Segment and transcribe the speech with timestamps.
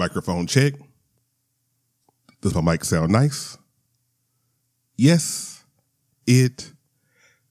[0.00, 0.72] Microphone check.
[2.40, 3.58] Does my mic sound nice?
[4.96, 5.62] Yes,
[6.26, 6.72] it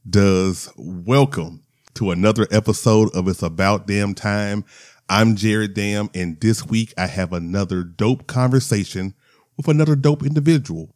[0.10, 0.74] does.
[0.76, 1.62] Welcome
[1.94, 4.66] to another episode of It's About Damn Time.
[5.08, 9.14] I'm Jared Dam, and this week I have another dope conversation
[9.56, 10.96] with another dope individual.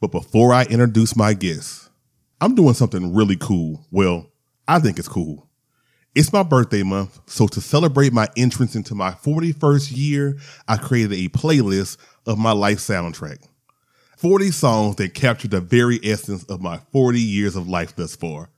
[0.00, 1.90] But before I introduce my guest,
[2.40, 3.84] I'm doing something really cool.
[3.90, 4.32] Well,
[4.66, 5.50] I think it's cool.
[6.16, 11.12] It's my birthday month, so to celebrate my entrance into my 41st year, I created
[11.12, 13.46] a playlist of my life soundtrack.
[14.16, 18.48] 40 songs that capture the very essence of my 40 years of life thus far.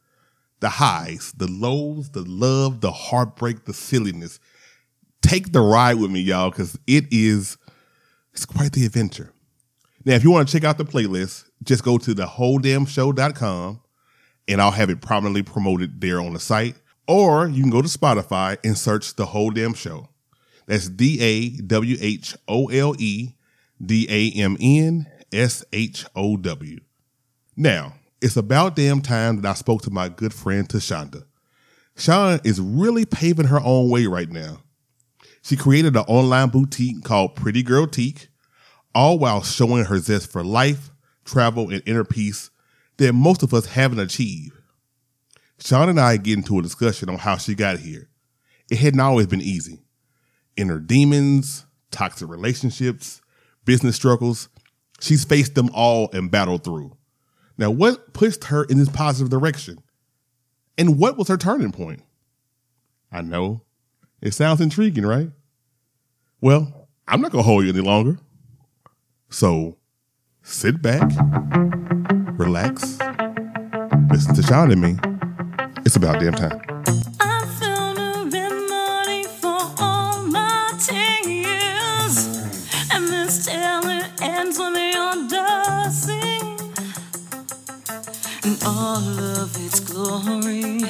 [0.60, 4.38] The highs, the lows, the love, the heartbreak, the silliness.
[5.20, 7.58] Take the ride with me, y'all, because it is
[8.34, 9.32] it's quite the adventure.
[10.04, 13.80] Now, if you want to check out the playlist, just go to dawholedamnshow.com
[14.46, 16.76] and I'll have it prominently promoted there on the site.
[17.08, 20.10] Or you can go to Spotify and search Da Whole Damn Show.
[20.66, 23.34] That's D A W H O L E
[23.84, 26.78] D A M N S H O W.
[27.56, 31.24] Now, it's about damn time that I spoke to my good friend Tashonda.
[31.96, 34.62] Shon is really paving her own way right now.
[35.42, 38.28] She created an online boutique called Pretty Girl-Tique,
[38.94, 40.90] all while showing her zest for life,
[41.24, 42.50] travel, and inner peace
[42.98, 44.57] that most of us haven't achieved.
[45.58, 48.08] Shon and I get into a discussion on how she got here.
[48.70, 49.82] It hadn't always been easy.
[50.56, 53.20] Inner demons, toxic relationships,
[53.64, 54.48] business struggles,
[55.00, 56.96] she's faced them all and battled through.
[57.56, 59.78] Now, what pushed her in this positive direction?
[60.76, 62.02] And what was her turning point?
[63.10, 63.62] I know.
[64.20, 65.30] It sounds intriguing, right?
[66.40, 68.18] Well, I'm not going to hold you any longer.
[69.28, 69.76] So
[70.42, 71.10] sit back,
[72.38, 72.98] relax,
[74.10, 75.07] listen to Shon and me.
[75.88, 76.60] It's about damn time.
[77.18, 82.26] I found a remedy for all my tears,
[82.92, 83.86] and this tale
[84.20, 86.60] ends with your dancing,
[88.44, 88.98] and all
[89.40, 90.82] of its glory.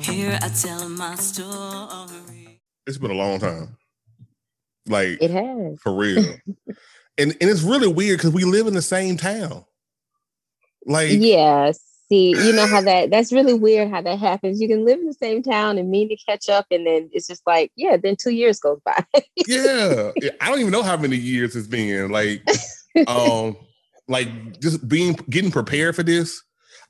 [0.00, 2.62] Here I tell my story.
[2.86, 3.76] It's been a long time.
[4.86, 5.78] Like, It has.
[5.82, 6.24] for real.
[7.18, 9.66] and, and it's really weird because we live in the same town.
[10.86, 11.72] Like, Yeah.
[12.10, 14.60] See, you know how that that's really weird how that happens.
[14.60, 17.28] You can live in the same town and mean to catch up, and then it's
[17.28, 19.04] just like, yeah, then two years goes by.
[19.46, 20.10] yeah.
[20.40, 22.10] I don't even know how many years it's been.
[22.10, 22.42] Like,
[23.06, 23.56] um,
[24.08, 26.42] like just being getting prepared for this.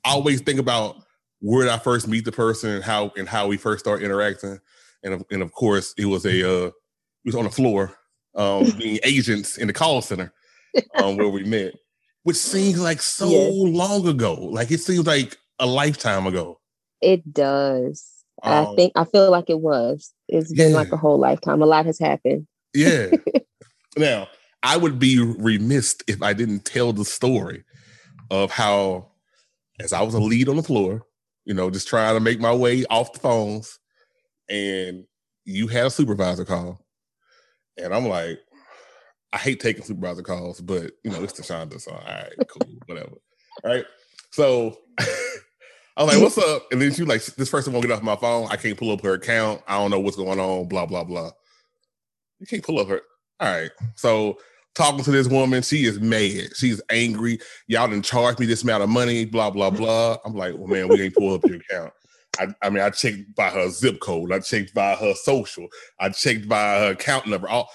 [0.03, 0.95] I always think about
[1.39, 4.59] where did I first meet the person and how and how we first start interacting.
[5.03, 6.73] And of, and of course, it was a uh, it
[7.25, 7.95] was on the floor,
[8.35, 10.33] um, being agents in the call center,
[10.95, 11.75] um, where we met,
[12.23, 13.53] which seems like so Yes.
[13.55, 14.33] long ago.
[14.35, 16.59] Like it seems like a lifetime ago.
[17.01, 18.07] it does.
[18.43, 20.11] I Um, think I feel like it was.
[20.27, 21.61] It's been like a whole lifetime.
[21.61, 22.47] A lot has happened.
[22.73, 23.07] Yeah.
[23.97, 24.27] now,
[24.63, 27.63] I would be remiss if I didn't tell the story
[28.29, 29.07] of how,
[29.79, 31.03] as I was a lead on the floor,
[31.45, 33.79] you know, just trying to make my way off the phones,
[34.49, 35.05] and
[35.45, 36.85] you had a supervisor call.
[37.77, 38.39] And I'm like,
[39.33, 43.15] I hate taking supervisor calls, but you know, it's Tashonda, so all right, cool, whatever.
[43.63, 43.85] All right.
[44.31, 44.77] So
[45.97, 46.67] I was like, what's up?
[46.71, 48.47] And then she like, this person won't get off my phone.
[48.49, 49.61] I can't pull up her account.
[49.67, 51.31] I don't know what's going on, blah, blah, blah.
[52.39, 53.01] You can't pull up her.
[53.39, 53.71] All right.
[53.95, 54.37] So
[54.73, 56.55] talking to this woman, she is mad.
[56.55, 57.39] She's angry.
[57.67, 60.17] Y'all didn't charge me this amount of money, blah, blah, blah.
[60.25, 61.93] I'm like, well, man, we ain't pull up your account.
[62.39, 64.31] I, I mean, I checked by her zip code.
[64.31, 65.67] I checked by her social.
[65.99, 67.49] I checked by her account number.
[67.49, 67.69] All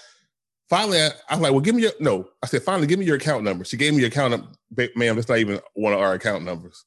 [0.68, 2.28] finally, I, I was like, well, give me your no.
[2.42, 3.64] I said, finally, give me your account number.
[3.64, 4.48] She gave me your account number.
[4.96, 6.84] Ma'am, that's not even one of our account numbers.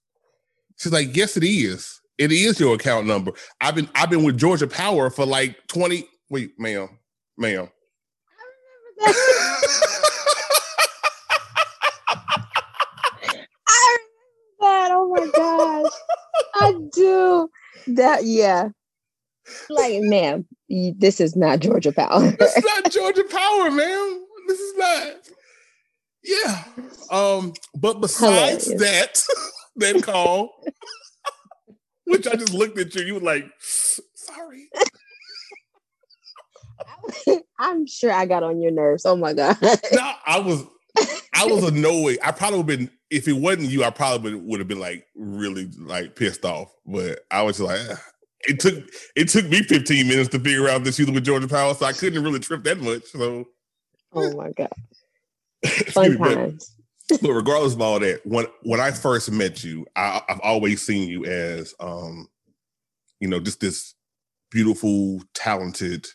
[0.77, 1.99] She's like, yes, it is.
[2.17, 3.31] It is your account number.
[3.61, 6.07] I've been I've been with Georgia Power for like 20.
[6.29, 6.89] Wait, ma'am,
[7.37, 7.69] ma'am.
[13.67, 14.89] I remember that.
[14.91, 15.91] Oh my gosh.
[16.55, 17.49] I do.
[17.87, 18.69] That yeah.
[19.69, 20.45] Like, ma'am,
[20.97, 22.31] this is not Georgia Power.
[22.39, 24.21] this is not Georgia Power, man.
[24.47, 25.15] This is not.
[26.23, 26.63] Yeah.
[27.11, 28.81] Um, but besides Hilarious.
[28.81, 29.23] that,
[29.95, 30.51] that call,
[32.05, 34.69] which I just looked at you, you were like, sorry.
[37.59, 39.05] I'm sure I got on your nerves.
[39.05, 39.57] Oh my god.
[39.61, 40.65] No, I was
[41.33, 42.19] I was annoyed.
[42.23, 45.69] I probably would been if it wasn't you, I probably would, have been like really
[45.77, 46.73] like pissed off.
[46.85, 47.81] But I was like.
[48.41, 51.47] It took it took me 15 minutes to figure out that she was with Georgia
[51.47, 53.05] Power, so I couldn't really trip that much.
[53.05, 53.45] So
[54.13, 54.69] oh my god.
[55.91, 56.75] Fun me, but- times.
[57.21, 61.09] but regardless of all that, when when I first met you, I, I've always seen
[61.09, 62.27] you as, um,
[63.19, 63.95] you know, just this
[64.51, 66.05] beautiful, talented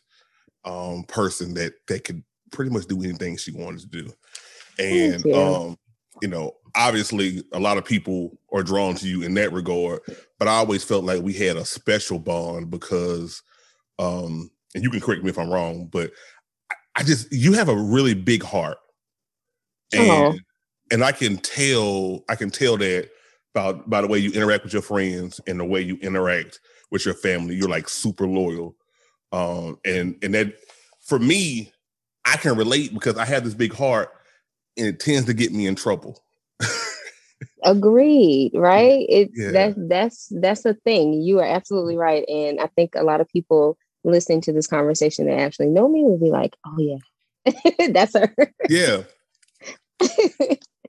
[0.64, 2.22] um, person that that could
[2.52, 4.12] pretty much do anything she wanted to do.
[4.78, 5.76] And um,
[6.22, 10.00] you know, obviously a lot of people are drawn to you in that regard,
[10.38, 13.42] but I always felt like we had a special bond because
[13.98, 16.12] um, and you can correct me if I'm wrong, but
[16.96, 18.78] I- just you have a really big heart.
[19.92, 20.32] And Aw.
[20.90, 23.10] and I can tell I can tell that
[23.52, 27.04] by by the way you interact with your friends and the way you interact with
[27.04, 27.54] your family.
[27.54, 28.76] You're like super loyal.
[29.32, 30.54] Um and and that
[31.00, 31.72] for me,
[32.24, 34.10] I can relate because I have this big heart
[34.76, 36.22] it tends to get me in trouble.
[37.64, 39.06] Agreed, right?
[39.08, 39.50] It's Yeah.
[39.50, 41.14] that's that's that's the thing.
[41.14, 42.28] You are absolutely right.
[42.28, 46.02] And I think a lot of people listening to this conversation that actually know me
[46.04, 47.88] will be like, oh yeah.
[47.90, 48.34] that's her.
[48.68, 49.02] Yeah.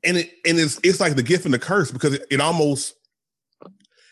[0.04, 2.96] and it and it's it's like the gift and the curse because it, it almost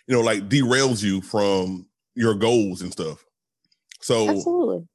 [0.08, 3.24] you know like derails you from your goals and stuff.
[4.02, 4.88] So absolutely.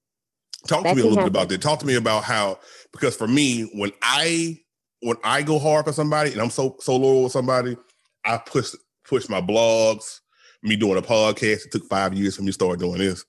[0.66, 1.62] talk That to me a little bit about that.
[1.62, 2.58] Talk to me about how
[2.92, 4.60] because for me when I
[5.00, 7.76] when I go hard for somebody and I'm so so loyal with somebody,
[8.24, 8.74] I push
[9.06, 10.20] push my blogs,
[10.62, 11.66] me doing a podcast.
[11.66, 13.24] It took five years for me to start doing this.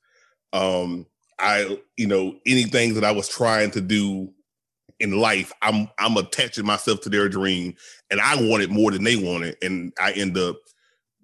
[0.54, 1.06] Um,
[1.40, 4.34] I you know anything that I was trying to do
[5.00, 7.76] in life, I'm I'm attaching myself to their dream,
[8.12, 10.58] and I want it more than they want it, and I end up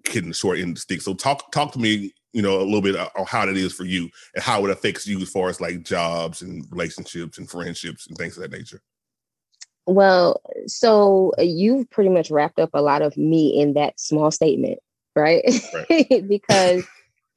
[0.04, 1.02] getting short end of the stick.
[1.02, 3.84] So talk talk to me, you know, a little bit on how that is for
[3.84, 8.06] you and how it affects you as far as like jobs and relationships and friendships
[8.06, 8.80] and things of that nature.
[9.86, 14.30] Well, so uh, you've pretty much wrapped up a lot of me in that small
[14.30, 14.80] statement,
[15.14, 15.44] right?
[16.28, 16.84] because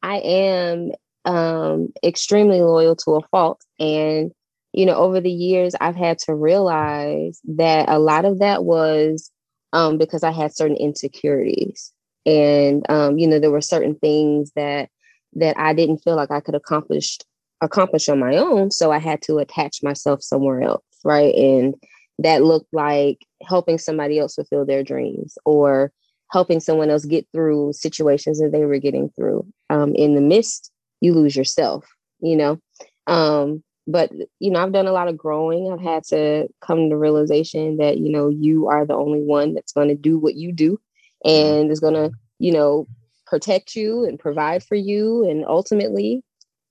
[0.02, 0.92] I am
[1.26, 4.32] um extremely loyal to a fault and
[4.72, 9.30] you know over the years I've had to realize that a lot of that was
[9.74, 11.92] um because I had certain insecurities
[12.26, 14.90] and um you know there were certain things that
[15.34, 17.18] that I didn't feel like I could accomplish
[17.60, 21.76] accomplish on my own so I had to attach myself somewhere else right and
[22.20, 25.92] that looked like helping somebody else fulfill their dreams or
[26.32, 29.46] helping someone else get through situations that they were getting through.
[29.70, 30.72] Um, in the midst,
[31.02, 31.88] you lose yourself,
[32.20, 32.60] you know.
[33.08, 35.72] Um, but you know, I've done a lot of growing.
[35.72, 39.54] I've had to come to the realization that you know you are the only one
[39.54, 40.80] that's going to do what you do,
[41.26, 42.86] and is going to you know
[43.26, 46.22] protect you and provide for you, and ultimately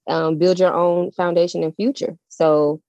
[0.09, 2.17] um, build your own foundation and future.
[2.29, 2.81] So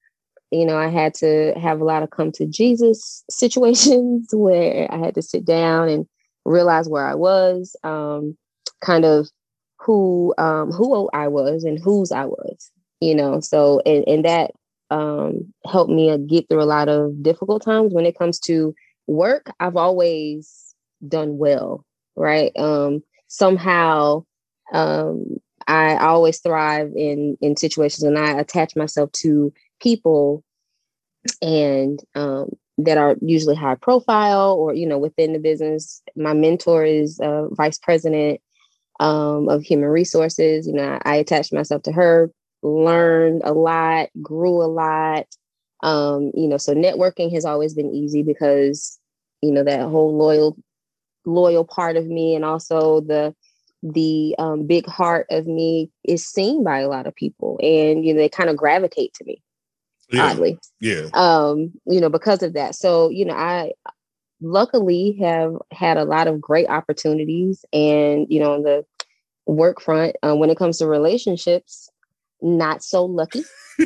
[0.51, 4.97] you know, I had to have a lot of come to Jesus situations where I
[4.97, 6.05] had to sit down and
[6.45, 8.37] realize where I was, um,
[8.81, 9.27] kind of
[9.79, 13.39] who um, who I was and whose I was, you know.
[13.39, 14.51] So and, and that
[14.89, 18.73] um, helped me uh, get through a lot of difficult times when it comes to
[19.07, 19.51] work.
[19.59, 20.75] I've always
[21.07, 21.85] done well,
[22.15, 22.51] right?
[22.57, 24.25] Um, somehow
[24.73, 30.43] um, I always thrive in in situations and I attach myself to people
[31.41, 36.01] and um, that are usually high profile or you know within the business.
[36.15, 38.41] My mentor is uh, vice president
[38.99, 40.67] um, of human resources.
[40.67, 42.31] You know I, I attached myself to her
[42.61, 45.27] learned a lot grew a lot.
[45.81, 48.99] Um, you know so networking has always been easy because
[49.41, 50.57] you know that whole loyal
[51.25, 53.35] loyal part of me and also the
[53.81, 58.13] the um, big heart of me is seen by a lot of people and you
[58.13, 59.41] know they kind of gravitate to me
[60.11, 60.59] Yeah, oddly.
[60.79, 62.75] Yeah, um you know because of that.
[62.75, 63.71] So you know i
[64.41, 68.85] luckily have had a lot of great opportunities and you know on the
[69.45, 71.89] work front uh, when it comes to relationships
[72.41, 73.43] not so lucky.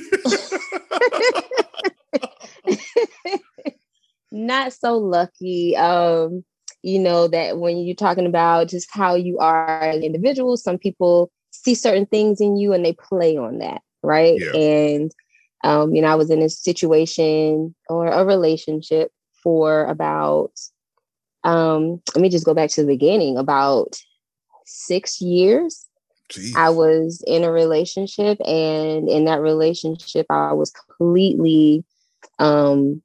[4.31, 6.43] Not so lucky um
[6.81, 10.79] you know that when you're talking about just how you are as an individual some
[10.79, 14.39] people see certain things in you and they play on that right?
[14.39, 14.59] Yeah.
[14.59, 15.11] and
[15.63, 19.11] um you know i was in a situation or a relationship
[19.43, 20.51] for about
[21.43, 23.95] um let me just go back to the beginning about
[24.65, 25.87] six years
[26.29, 26.55] Jeez.
[26.55, 31.83] I was in a relationship and in that relationship I was completely
[32.39, 33.01] um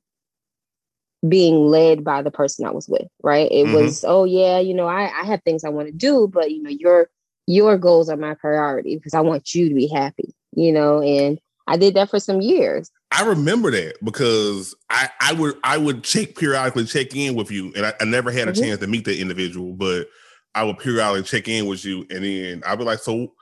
[1.29, 3.50] being led by the person I was with, right?
[3.50, 3.73] It Mhm.
[3.73, 6.62] was, oh yeah, you know, I, I have things I want to do, but you
[6.62, 7.09] know, your
[7.47, 11.41] your goals are my priority because I want you to be happy, you know, and
[11.68, 12.90] I did that for some years.
[13.12, 17.72] I remember that because I, I would I would check periodically check in with you,
[17.76, 18.60] and I, I never had a Mhm.
[18.60, 20.08] chance to meet that individual, but
[20.54, 23.32] I would periodically check in with you, and then I'd be like, "So,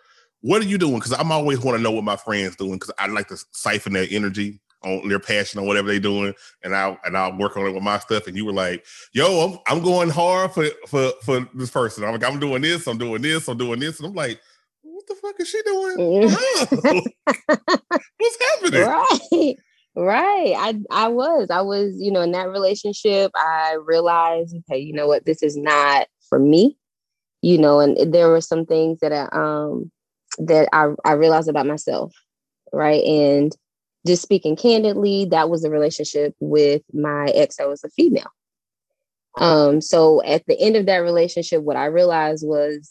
[0.42, 2.92] what are you doing?" Because I'm always want to know what my friends doing because
[2.99, 6.97] I like to siphon their energy on their passion on whatever they're doing, and I
[7.04, 8.28] and I'll work on it with my stuff.
[8.28, 12.04] And you were like, "Yo, I'm I'm going hard for for for this person.
[12.04, 14.40] I'm like, I'm doing this, I'm doing this, I'm doing this," and I'm like,
[15.07, 16.23] "What the fuck is she doing?
[18.19, 19.55] What's happening?" right.
[19.99, 20.55] Right.
[20.57, 21.49] I I was.
[21.51, 25.57] I was, you know, in that relationship, I realized, okay, you know what, this is
[25.57, 26.77] not for me.
[27.41, 29.91] You know, and there were some things that I um
[30.39, 32.13] that I, I realized about myself.
[32.73, 33.03] Right.
[33.05, 33.57] And
[34.07, 38.31] just speaking candidly, that was a relationship with my ex that was a female.
[39.39, 42.91] Um, so at the end of that relationship, what I realized was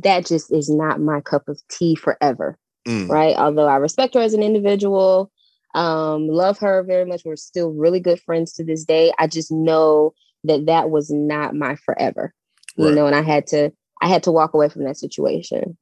[0.00, 2.58] that just is not my cup of tea forever.
[2.86, 3.08] Mm.
[3.08, 3.36] Right.
[3.36, 5.30] Although I respect her as an individual,
[5.74, 7.22] um, love her very much.
[7.24, 9.12] We're still really good friends to this day.
[9.18, 12.34] I just know that that was not my forever,
[12.76, 12.94] you Right.
[12.94, 13.70] know, and I had to,
[14.00, 15.76] I had to walk away from that situation.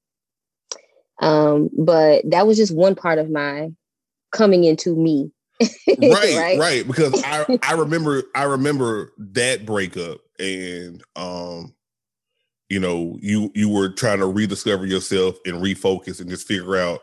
[1.21, 3.71] Um, but that was just one part of my
[4.33, 5.31] coming into me.
[5.99, 11.75] right, right, Because I I remember I remember that breakup, and um,
[12.71, 17.01] you know, you you were trying to rediscover yourself and refocus and just figure out,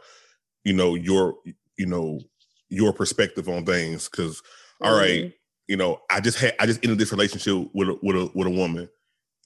[0.65, 1.35] you know, your
[1.77, 2.21] you know
[2.69, 4.09] your perspective on things.
[4.09, 4.41] Because
[4.81, 5.33] all right, Mhm.
[5.67, 8.47] you know, I just had I just ended this relationship with a, with a with
[8.47, 8.89] a woman,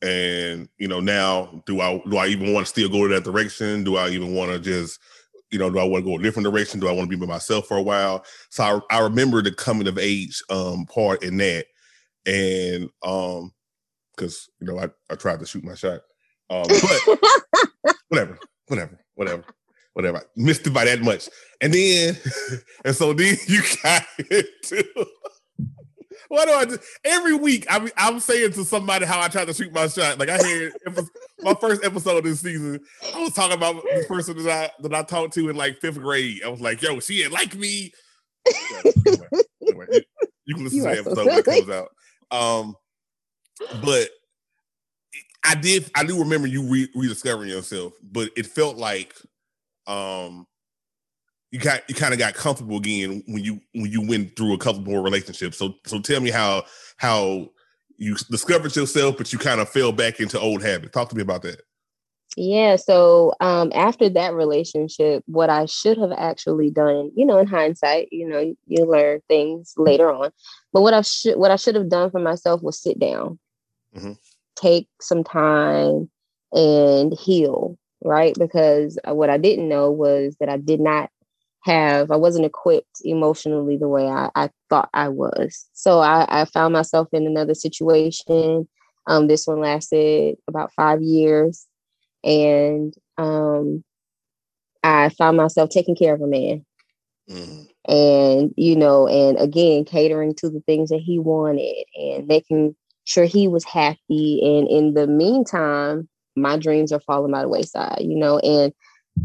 [0.01, 3.23] and you know now do I do I even want to still go to that
[3.23, 3.83] direction?
[3.83, 4.99] Do I even want to just
[5.51, 6.79] you know do I want to go a different direction?
[6.79, 8.25] Do I want to be by myself for a while?
[8.49, 11.67] So I, I remember the coming of age um part in that,
[12.25, 13.53] and um
[14.15, 16.01] because you know I I tried to shoot my shot,
[16.51, 19.43] um but whatever, whatever, whatever.
[19.93, 21.27] Whatever, missed it by that much,
[21.59, 22.15] and then,
[22.85, 24.85] and so then you got into
[26.31, 26.77] what do I do?
[27.03, 30.17] Every week, I I'm saying to somebody how I tried to shoot my shot.
[30.17, 30.71] Like I had
[31.41, 32.79] my first episode of this season.
[33.13, 35.99] I was talking about the person that I that I talked to in like fifth
[35.99, 36.41] grade.
[36.45, 37.91] I was like, "Yo, she ain't like me."
[38.47, 39.27] Anyway,
[39.61, 40.01] anyway, you,
[40.45, 41.89] you can listen You to the so when it comes out.
[42.31, 42.75] Um,
[43.83, 44.09] but
[45.43, 45.89] I did.
[45.95, 49.15] I do remember you re- rediscovering yourself, but it felt like
[49.87, 50.45] um
[51.51, 54.57] you got you kind of got comfortable again when you when you went through a
[54.57, 55.57] couple more relationships.
[55.57, 56.63] So so tell me how
[56.97, 57.49] how
[57.97, 60.91] you discovered yourself, but you kind of fell back into old habits.
[60.93, 61.61] Talk to me about that.
[62.37, 62.77] Yeah.
[62.77, 68.07] So um, after that relationship, what I should have actually done, you know, in hindsight,
[68.11, 70.31] you know, you learn things later on.
[70.71, 73.37] But what I should what I should have done for myself was sit down,
[73.95, 74.17] Mhm.
[74.55, 76.09] Take some time,
[76.53, 77.77] and heal.
[78.03, 81.11] Right, because what I didn't know was that I did not
[81.63, 85.67] have I wasn't equipped emotionally the way I, I thought I was.
[85.73, 88.67] So I, I found myself in another situation.
[89.07, 91.67] Um, this one lasted about five years
[92.23, 93.83] and um
[94.83, 96.65] I found myself taking care of a man
[97.29, 97.67] Mhm.
[97.87, 102.75] and you know and again catering to the things that he wanted and making
[103.11, 107.97] sure he was happy and in the meantime my dreams are falling by the wayside
[108.01, 108.73] you know and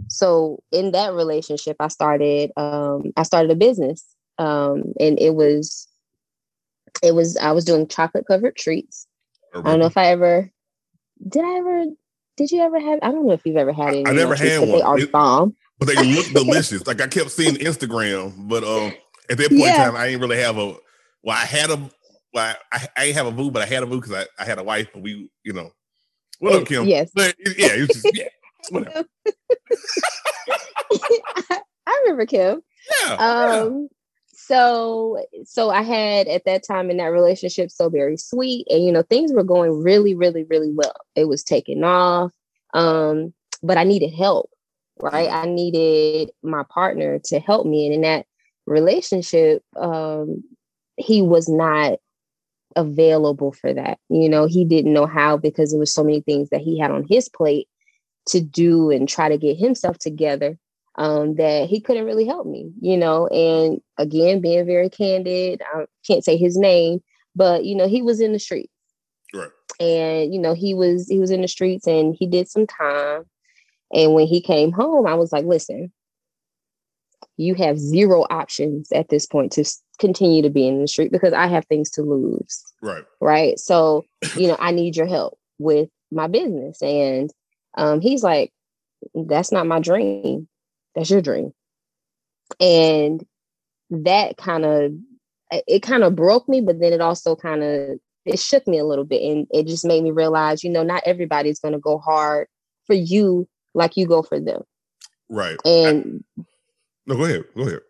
[0.09, 4.05] so in that relationship I started um I started a business
[4.39, 5.87] um and it was
[7.03, 9.07] it was I was doing chocolate covered treats
[9.55, 10.51] I don't know if I ever
[11.29, 11.43] did.
[11.45, 11.85] I ever
[12.37, 12.99] did you ever have?
[13.03, 14.07] I don't know if you've ever had any.
[14.07, 14.83] I never my treats, had but They one.
[14.83, 15.57] are It- bomb.
[15.79, 16.87] but they look delicious.
[16.87, 18.93] Like I kept seeing Instagram, but um,
[19.31, 20.75] at that point in time, I didn't really have a.
[21.23, 21.91] Well, I had a.
[22.37, 24.45] Well, I, I ain't have a boo, but I had a boo because I, I
[24.45, 25.71] had a wife, but we, you know,
[26.39, 26.85] what up, It- Kim?
[26.85, 28.29] Yes, But yeah, it just yeah,
[28.69, 29.07] whatever.
[31.87, 32.61] I remember Kim.
[33.07, 33.61] Yeah, yeah.
[33.63, 33.89] Um,
[34.35, 38.93] so so I had at that time in that relationship so very sweet, and you
[38.93, 40.93] know things were going really, really, really well.
[41.15, 42.33] It was taking off,
[42.75, 44.51] um, but I needed help.
[45.01, 48.27] Right, I needed my partner to help me, and in that
[48.67, 50.45] relationship, um,
[50.99, 51.99] he was not
[52.77, 53.99] available for that.
[54.09, 56.91] You know, he didn't know how because there was so many things that he had
[56.91, 57.69] on his plate
[58.27, 60.59] to do and try to get himself together
[60.97, 63.27] um, that he couldn't really help me, you know.
[63.29, 67.03] And again, being very candid, I can't say his name,
[67.35, 68.73] but you know, he was in the streets,
[69.35, 69.51] Right.
[69.81, 73.25] and you know, he was he was in the streets, and he did some time.
[73.93, 75.93] And when he came home, I was like, "Listen,
[77.37, 79.65] you have zero options at this point to
[79.99, 83.05] continue to be in the street because I have things to lose." Right.
[83.21, 83.59] right?
[83.59, 84.05] So,
[84.37, 86.83] you know, I need your help with my business.
[86.83, 87.31] And
[87.77, 88.53] um, he's like,
[89.15, 90.49] that's not my dream.
[90.95, 91.53] That's your dream.
[92.61, 93.25] And
[93.91, 94.93] that kind of,
[95.67, 98.85] it kind of broke me, but then it also kind of, it shook me a
[98.85, 99.23] little bit.
[99.23, 102.49] And it just made me realize, you know, not everybody's going to go hard
[102.87, 104.63] for you like you go for them.
[105.29, 105.57] Right.
[105.65, 106.25] And
[107.07, 107.45] No, go ahead.
[107.57, 107.81] Go ahead.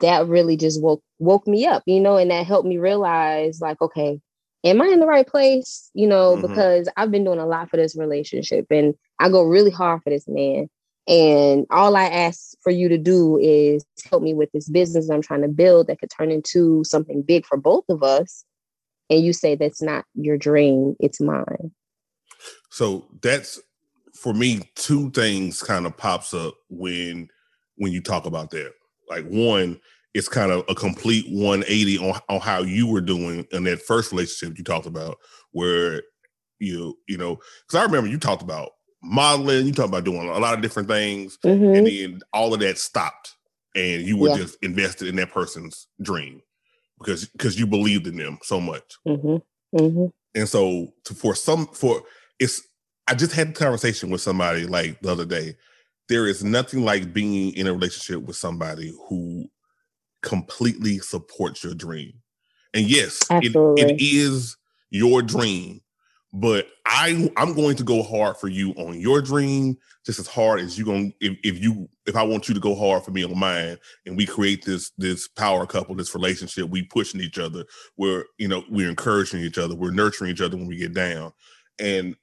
[0.00, 3.78] that really just woke woke me up, you know, and that helped me realize like,
[3.82, 4.18] okay,
[4.64, 5.90] am I in the right place?
[5.92, 6.42] You know, Mhm.
[6.42, 10.08] because I've been doing a lot for this relationship and I go really hard for
[10.08, 10.70] this man.
[11.06, 15.20] And all I ask for you to do is help me with this business I'm
[15.20, 18.46] trying to build that could turn into something big for both of us.
[19.10, 21.72] And you say that's not your dream, it's mine.
[22.70, 23.60] So that's
[24.14, 27.28] for me, two things kind of pops up when
[27.76, 28.72] when you talk about that.
[29.08, 29.80] Like one,
[30.14, 34.12] it's kind of a complete 180 on, on how you were doing in that first
[34.12, 35.16] relationship you talked about,
[35.52, 36.02] where
[36.60, 38.70] you you know, because I remember you talked about
[39.02, 41.76] modeling, you talked about doing a lot of different things, Mhm.
[41.76, 43.32] and then all of that stopped,
[43.74, 44.36] and you were Yeah.
[44.38, 46.40] just invested in that person's dream
[46.98, 48.94] because because you believed in them so much.
[49.06, 49.42] Mhm.
[49.74, 50.12] Mhm.
[50.34, 52.02] And so to, for some for
[52.38, 52.62] it's
[53.06, 55.56] I just had a conversation with somebody like the other day.
[56.08, 59.46] There is nothing like being in a relationship with somebody who
[60.22, 62.12] completely supports your dream.
[62.74, 64.56] And yes, it, it is
[64.90, 65.80] your dream,
[66.32, 70.60] but I I'm going to go hard for you on your dream just as hard
[70.60, 73.24] as you going if, if you if I want you to go hard for me
[73.24, 77.64] on mine and we create this this power couple, this relationship, we pushing each other,
[77.96, 81.32] we're you know, we're encouraging each other, we're nurturing each other when we get down.
[81.78, 82.16] And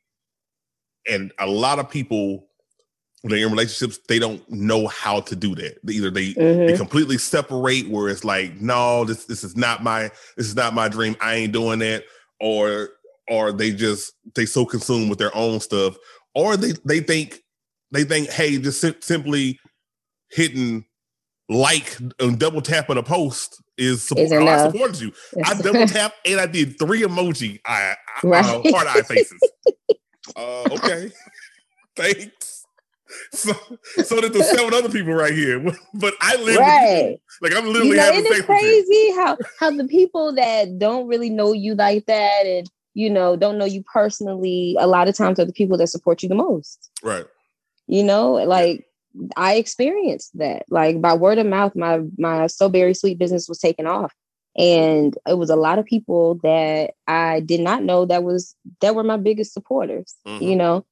[1.10, 2.50] and a lot of people
[3.22, 5.78] when they're in relationships, they don't know how to do that.
[5.90, 6.34] Either they
[6.66, 6.78] they Mhm.
[6.78, 10.88] completely separate where it's like, no, this this is not my this is not my
[10.90, 11.16] dream.
[11.22, 12.06] I ain't doing that.
[12.40, 12.90] Or
[13.30, 15.98] or they just they so consumed with their own stuff.
[16.36, 17.42] Or they they think
[17.92, 19.60] they think, hey, just sim- simply
[20.32, 20.86] hitting
[21.50, 24.32] like and double tap on a post is support.
[24.32, 25.12] Oh, I supported you.
[25.44, 28.46] I double tap and I did three emoji I, I, Right.
[28.46, 29.42] uh, heart eye faces.
[30.36, 31.12] uh, okay,
[31.96, 32.51] thanks.
[33.34, 33.54] So,
[34.04, 35.60] so did the seven other people right here,
[35.94, 37.18] but I live Right.
[37.42, 40.34] Like I'm you literally know, having isn't sex it with crazy how how the people
[40.36, 44.88] that don't really know you like that and you know don't know you personally a
[44.88, 46.90] lot of times are the people that support you the most.
[47.04, 47.26] Right.
[47.88, 48.86] you know like
[49.36, 50.64] i experienced that.
[50.70, 54.14] Like by word of mouth my my so berry sweet business was taken off.
[54.58, 58.96] And it was a lot of people that i did not know that was that
[58.96, 60.42] were my biggest supporters Mhm.
[60.42, 60.86] you know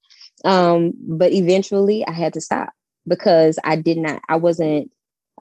[0.46, 2.70] um but eventually i had to stop
[3.08, 4.90] because i did not i wasn't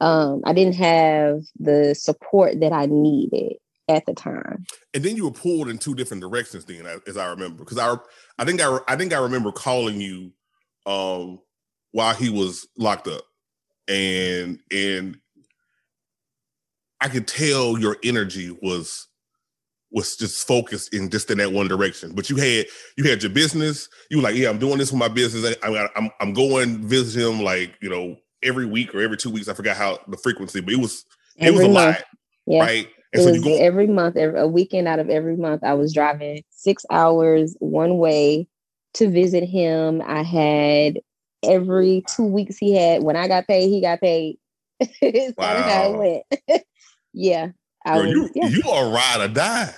[0.01, 3.55] um i didn't have the support that i needed
[3.89, 6.65] at the time And then you were pulled in two different directions.
[6.67, 7.97] Then, as- I remember, because I
[8.39, 10.33] I think I I think I remember calling you
[10.87, 11.41] um
[11.93, 13.23] while he was locked up,
[13.89, 15.19] and and
[17.01, 19.07] I could tell your energy was
[19.91, 22.13] was just focused in just in that one direction.
[22.15, 23.89] But you had you had your business.
[24.11, 25.57] You were like, yeah, I'm doing this with my business.
[25.63, 29.49] I, I'm I'm going visit him like you know every week or every two weeks.
[29.49, 31.05] I forgot how the frequency, but it was
[31.37, 31.97] it was a month.
[31.97, 32.05] lot,
[32.47, 32.89] yeah right?
[33.13, 35.65] And it so was you go every month every, a weekend out of every month
[35.65, 38.47] i was driving six hours one way
[38.95, 41.01] to visit him i had
[41.43, 44.39] every two weeks he had when i got paid he got paid
[44.81, 46.63] of how it went
[47.15, 47.49] yeah
[47.97, 48.47] girl, was, you yeah.
[48.49, 49.75] you are ride or die.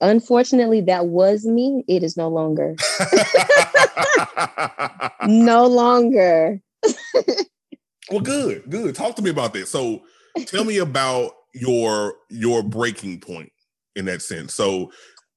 [0.00, 2.74] unfortunately that was me it is no longer
[5.26, 6.60] no longer
[8.10, 8.94] well, good, good.
[8.94, 9.66] Talk to me about that.
[9.68, 10.02] So,
[10.46, 13.50] tell me about your your breaking point
[13.96, 14.54] in that sense.
[14.54, 14.92] So,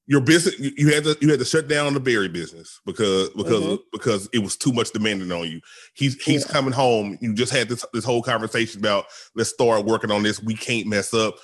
[0.06, 3.62] your business you had to you had to shut down the berry business because because
[3.62, 3.78] Mhm.
[3.92, 5.60] because it was too much demanding on you.
[5.94, 6.52] He's he's Yeah.
[6.52, 7.18] coming home.
[7.22, 10.42] You just had this this whole conversation about let's start working on this.
[10.42, 11.36] We can't mess up.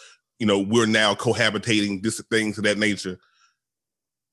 [0.44, 3.18] You know, we're now cohabitating, this things of that nature.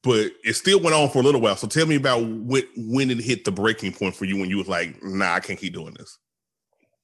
[0.04, 1.56] But it still went on for a little while.
[1.56, 4.58] So tell me about when when it hit the breaking point for you when you
[4.58, 6.18] was like, nah, I can't keep doing this.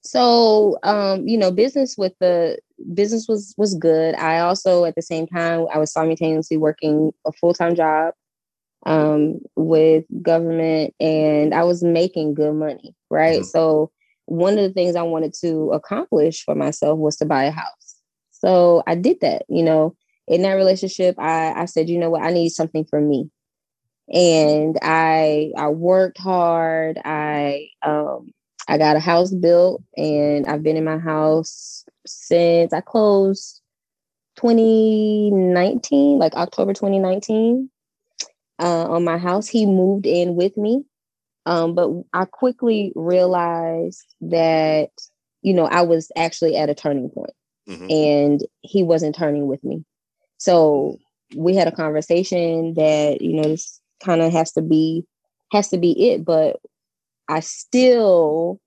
[0.04, 2.58] so um you know business with the
[2.93, 7.32] business was was good i also at the same time i was simultaneously working a
[7.32, 8.13] full-time job
[8.86, 13.46] um with government and i was making good money right Mhm.
[13.46, 13.91] so
[14.26, 17.87] one of the things i wanted to accomplish for myself was to buy a house
[18.39, 19.95] so i did that you know
[20.28, 23.30] in that relationship i i said you know what i need something for me
[24.13, 28.32] and i i worked hard i um
[28.67, 33.62] I got a house built and I've been in my house since I closed
[34.38, 37.69] 2019, like October 2019,
[38.60, 39.47] uh, on my house.
[39.47, 40.84] He moved in with me.
[41.45, 44.89] Um, but I quickly realized that,
[45.41, 47.32] you know, I was actually at a turning point
[47.67, 47.91] Mhm.
[47.91, 49.84] and he wasn't turning with me.
[50.38, 50.97] So
[51.36, 55.06] we had a conversation that, you know, this kind of has to be
[55.51, 56.58] has to be it, but
[57.30, 58.60] I still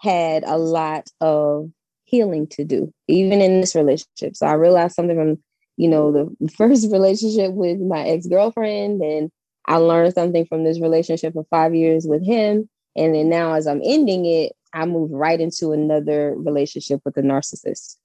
[0.00, 1.70] had a lot of
[2.04, 4.36] healing to do, even in this relationship.
[4.36, 5.42] So I realized something from,
[5.76, 9.30] you know, the first relationship with my ex-girlfriend and
[9.66, 12.68] I learned something from this relationship of five years with him.
[12.96, 17.22] And then now, as I'm ending it, I move right into another relationship with a
[17.22, 17.96] narcissist.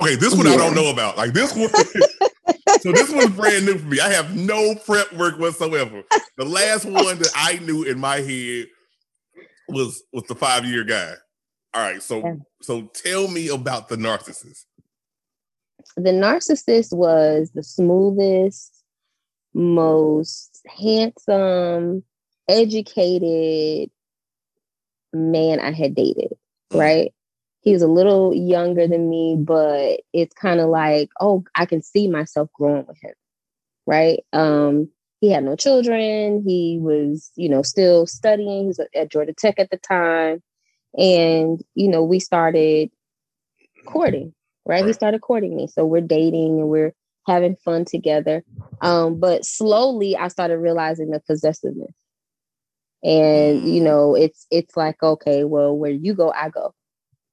[0.00, 0.52] Okay, this one yeah.
[0.52, 1.16] I don't know about.
[1.16, 1.68] Like this one.
[2.80, 4.00] so this one's brand new for me.
[4.00, 6.02] I have no prep work whatsoever.
[6.36, 8.66] The last one that I knew in my head
[9.68, 11.12] was was the five year guy.
[11.74, 14.64] All right, so so tell me about the narcissist.
[15.96, 18.82] The narcissist was the smoothest,
[19.54, 22.04] most handsome,
[22.48, 23.90] educated
[25.12, 26.32] man I had dated,
[26.72, 26.80] mm.
[26.80, 27.14] right?
[27.64, 31.82] He was a little younger than me, but it's kind of like, oh, I can
[31.82, 33.14] see myself growing with him,
[33.86, 34.20] right?
[34.34, 36.44] Um, he had no children.
[36.46, 38.62] He was, you know, still studying.
[38.62, 40.42] He was at Georgia Tech at the time.
[40.98, 42.90] And, you know, we started
[43.86, 44.34] courting,
[44.66, 44.84] right?
[44.84, 45.66] He started courting me.
[45.66, 46.92] So we're dating and we're
[47.26, 48.44] having fun together.
[48.82, 51.94] Um, but slowly I started realizing the possessiveness.
[53.02, 53.84] And, you mm.
[53.84, 56.74] know, it's it's like, okay, well, where you go, I go.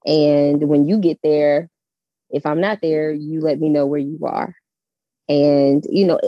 [0.05, 1.69] And when you get there,
[2.29, 4.55] if I'm not there, you let me know where you are.
[5.29, 6.19] And, you know,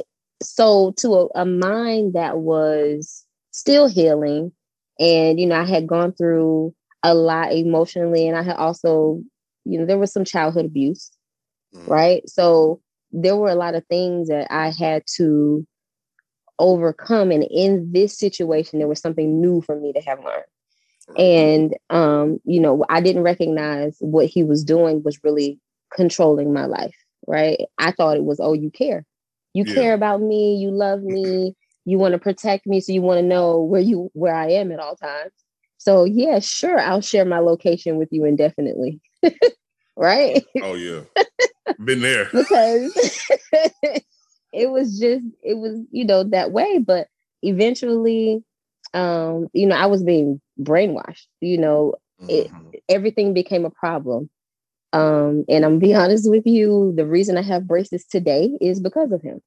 [0.42, 4.52] so to a, a mind that was still healing,
[5.00, 9.22] and, you know, I had gone through a lot emotionally, and I had also,
[9.66, 11.12] you know, there was some childhood abuse,
[11.74, 11.88] mm.
[11.88, 12.28] right?
[12.30, 12.82] So
[13.12, 15.66] there were a lot of things that I had to
[16.60, 17.32] overcome.
[17.32, 20.44] And in this situation, there was something new for me to have learned.
[21.18, 25.60] And um, you know, I didn't recognize what he was doing was really
[25.94, 26.96] controlling my life,
[27.28, 27.60] right?
[27.78, 29.06] I thought it was, oh, you care.
[29.54, 29.74] You yeah.
[29.74, 33.26] care about me, you love me, you want to protect me, so you want to
[33.26, 35.32] know where you where I am at all times.
[35.78, 39.02] So yeah, sure, I'll share my location with you indefinitely.
[39.98, 40.44] right?
[40.62, 41.02] Oh yeah.
[41.84, 42.26] Been there.
[42.34, 42.98] because
[44.54, 46.80] it was just it was, you know, that way.
[46.80, 47.08] But
[47.42, 48.44] eventually,
[48.94, 51.26] um, you know, I was being brainwashed.
[51.42, 51.96] You know,
[52.28, 52.70] it, mm-hmm.
[52.90, 54.30] everything became a problem.
[54.92, 59.12] Um, and I'm be honest with you, the reason I have braces today is because
[59.12, 59.42] of him.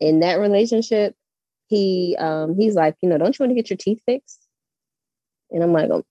[0.00, 1.14] In that relationship,
[1.68, 4.40] he um he's like, you know, don't you want to get your teeth fixed?
[5.50, 6.04] And I'm like, oh,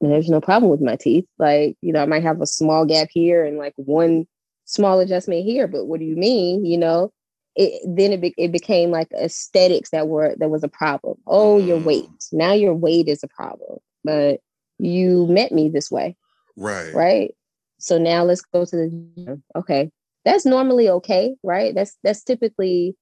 [0.00, 1.26] there's no problem with my teeth.
[1.38, 4.26] Like, you know, I might have a small gap here and like one
[4.64, 6.64] small adjustment here, but what do you mean?
[6.64, 7.12] You know,
[7.56, 11.18] it, then it, be, it became like aesthetics that were that was a problem.
[11.26, 11.84] Oh, your mm.
[11.84, 12.08] weight.
[12.32, 14.40] Now your weight is a problem, but
[14.78, 16.16] you met me this way.
[16.56, 16.92] Right.
[16.94, 17.34] Right.
[17.78, 19.40] So now let's go to the.
[19.56, 19.90] Okay.
[20.24, 21.74] That's normally okay, right?
[21.74, 22.96] That's that's typically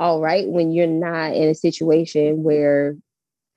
[0.00, 2.96] all right when you're not in a situation where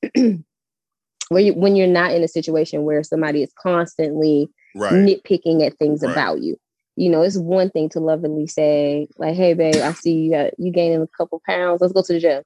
[0.15, 4.93] where you, when you're not in a situation where somebody is constantly right.
[4.93, 6.11] nitpicking at things right.
[6.11, 6.57] about you
[6.97, 10.59] you know, it's one thing to lovingly say, like, hey, babe, I see you got
[10.59, 11.81] you gaining a couple pounds.
[11.81, 12.43] Let's go to the gym.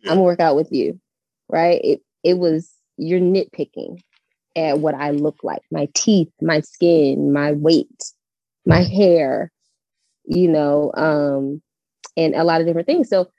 [0.00, 0.12] Yeah.
[0.12, 1.00] I'm gonna work out with you.
[1.48, 1.80] Right.
[1.84, 4.00] It it was you're nitpicking
[4.56, 8.12] at what I look like, my teeth, my skin, my weight,
[8.66, 9.52] my hair,
[10.26, 11.62] you know, um,
[12.16, 13.08] and a lot of different things.
[13.08, 13.30] So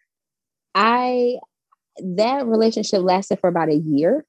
[0.76, 1.38] I
[2.00, 4.26] that relationship lasted for about a year.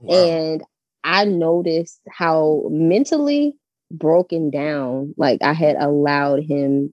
[0.00, 0.14] Wow.
[0.14, 0.64] And
[1.04, 3.56] I noticed how mentally
[3.90, 6.92] broken down like i had allowed him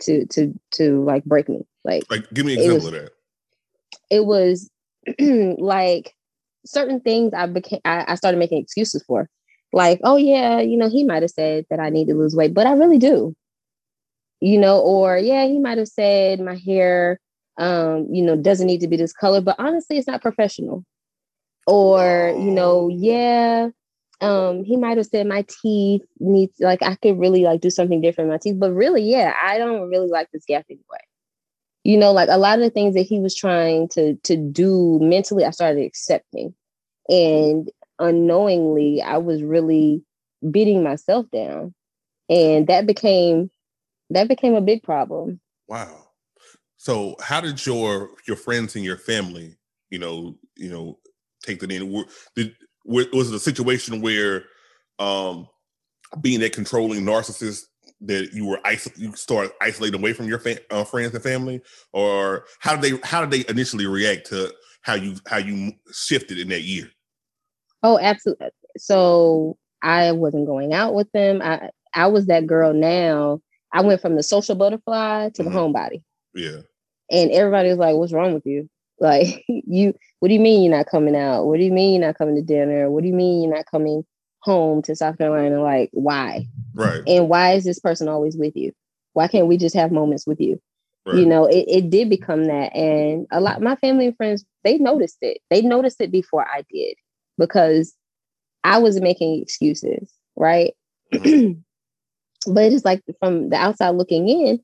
[0.00, 1.66] to to to like break me.
[1.84, 3.12] Like like give me an example was, of that.
[4.10, 4.70] It was
[5.58, 6.14] like
[6.66, 9.28] certain things i became I, I started making excuses for.
[9.72, 12.54] Like oh yeah you know he might have said that i need to lose weight
[12.54, 13.34] but i really do.
[14.40, 17.20] You know or yeah he might have said my hair
[17.58, 20.84] um you know doesn't need to be this color but honestly it's not professional.
[21.66, 23.70] Or you know yeah
[24.20, 28.00] um he might have said my teeth needs like i could really like do something
[28.00, 30.82] different my teeth but really yeah i don't really like this gap anyway.
[31.82, 34.98] You know like a lot of the things that he was trying to to do
[35.02, 36.54] mentally i started accepting.
[37.08, 40.02] And unknowingly i was really
[40.50, 41.74] beating myself down.
[42.28, 43.50] And that became
[44.10, 45.40] that became a big problem.
[45.68, 46.08] Wow.
[46.76, 49.56] So how did your your friends and your family
[49.90, 50.98] you know you know
[51.42, 52.04] take that in?
[52.34, 54.44] Did was it a situation where
[54.98, 55.48] um
[56.20, 57.62] being that controlling narcissist
[58.00, 61.60] that you were isol- you start isolating away from your fa- uh, friends and family?
[61.92, 66.38] Or how did they how did they initially react to how you how you shifted
[66.38, 66.90] in that year?
[67.82, 71.40] Oh absolutely so i wasn't going out with them.
[71.42, 73.40] I i was that girl now.
[73.72, 75.52] I went from the social butterfly to mm-hmm.
[75.52, 76.02] the homebody.
[76.32, 76.60] Yeah.
[77.10, 78.68] And everybody was like what's wrong with you
[79.00, 81.44] like you what do you mean you're not coming out?
[81.44, 82.90] What do you mean you're not coming to dinner?
[82.90, 84.04] What do you mean you're not coming
[84.40, 85.62] home to South Carolina?
[85.62, 86.46] Like, why?
[86.74, 87.02] Right.
[87.06, 88.72] And why is this person always with you?
[89.12, 90.60] Why can't we just have moments with you?
[91.06, 91.16] Right.
[91.16, 92.74] You know, it, it did become that.
[92.74, 95.38] And a lot my family and friends, they noticed it.
[95.50, 96.96] They noticed it before I did
[97.38, 97.94] because
[98.62, 100.72] I was making excuses, right?
[101.12, 101.60] Mm-hmm.
[102.54, 104.60] but it's like from the outside looking in,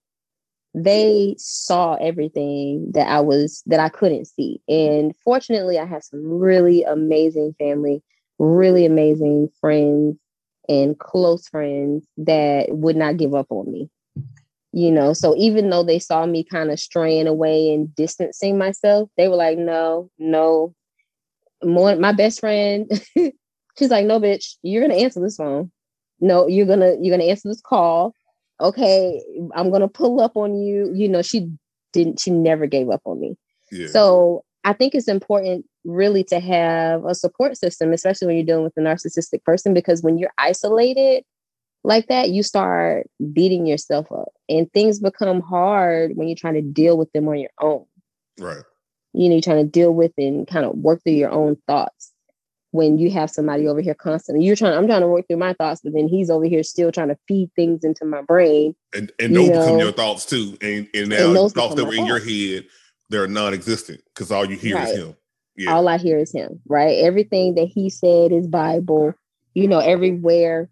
[0.74, 4.60] they saw everything that I was that I couldn't see.
[4.68, 8.02] And fortunately, I have some really amazing family,
[8.38, 10.16] really amazing friends
[10.68, 13.90] and close friends that would not give up on me.
[14.72, 19.10] You know so even though they saw me kind of straying away and distancing myself
[19.16, 20.76] they were like no no
[21.64, 22.88] more my best friend.
[23.78, 25.72] She's like no bitch you're gonna answer this phone.
[26.20, 28.14] No you're gonna you're gonna answer this call
[28.60, 29.22] okay
[29.54, 31.50] i'm gonna pull up on you you know she
[31.92, 33.36] didn't she never gave up on me
[33.72, 33.86] yeah.
[33.88, 38.64] so i think it's important really to have a support system especially when you're dealing
[38.64, 41.24] with a narcissistic person because when you're isolated
[41.82, 46.62] like that, you start beating yourself up and things become hard when you're trying to
[46.62, 47.86] deal with them on your own.
[48.38, 48.62] Right.
[49.12, 52.09] You know, you're trying to deal with and kind of work through your own thoughts
[52.72, 54.44] when you have somebody over here constantly.
[54.44, 56.92] You're trying, I'm trying to work through my thoughts, but then he's over here still
[56.92, 58.74] trying to feed things into my brain.
[58.94, 60.56] And and those become your thoughts too.
[60.60, 62.66] And and now and those thoughts that were in your head,
[63.08, 64.88] they're non-existent because all you hear right.
[64.88, 65.16] is him.
[65.56, 65.74] Yeah.
[65.74, 66.98] All I hear is him, right?
[66.98, 69.14] Everything that he said is Bible.
[69.54, 70.70] You know, everywhere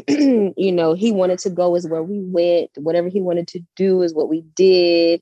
[0.08, 2.70] you know, he wanted to go is where we went.
[2.76, 5.20] Whatever he wanted to do is what we did.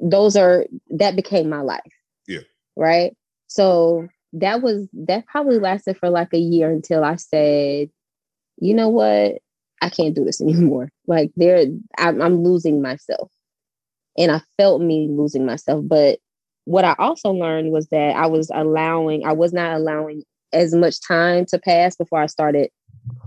[0.00, 1.80] Those are that became my life.
[2.26, 2.40] Yeah.
[2.76, 3.14] Right.
[3.48, 7.90] So that was that probably lasted for like a year until I said,
[8.58, 9.38] you know what,
[9.80, 10.90] I can't do this anymore.
[11.06, 11.66] Like there,
[11.98, 13.30] I'm, I'm losing myself,
[14.16, 15.84] and I felt me losing myself.
[15.86, 16.18] But
[16.64, 20.96] what I also learned was that I was allowing, I was not allowing as much
[21.06, 22.70] time to pass before I started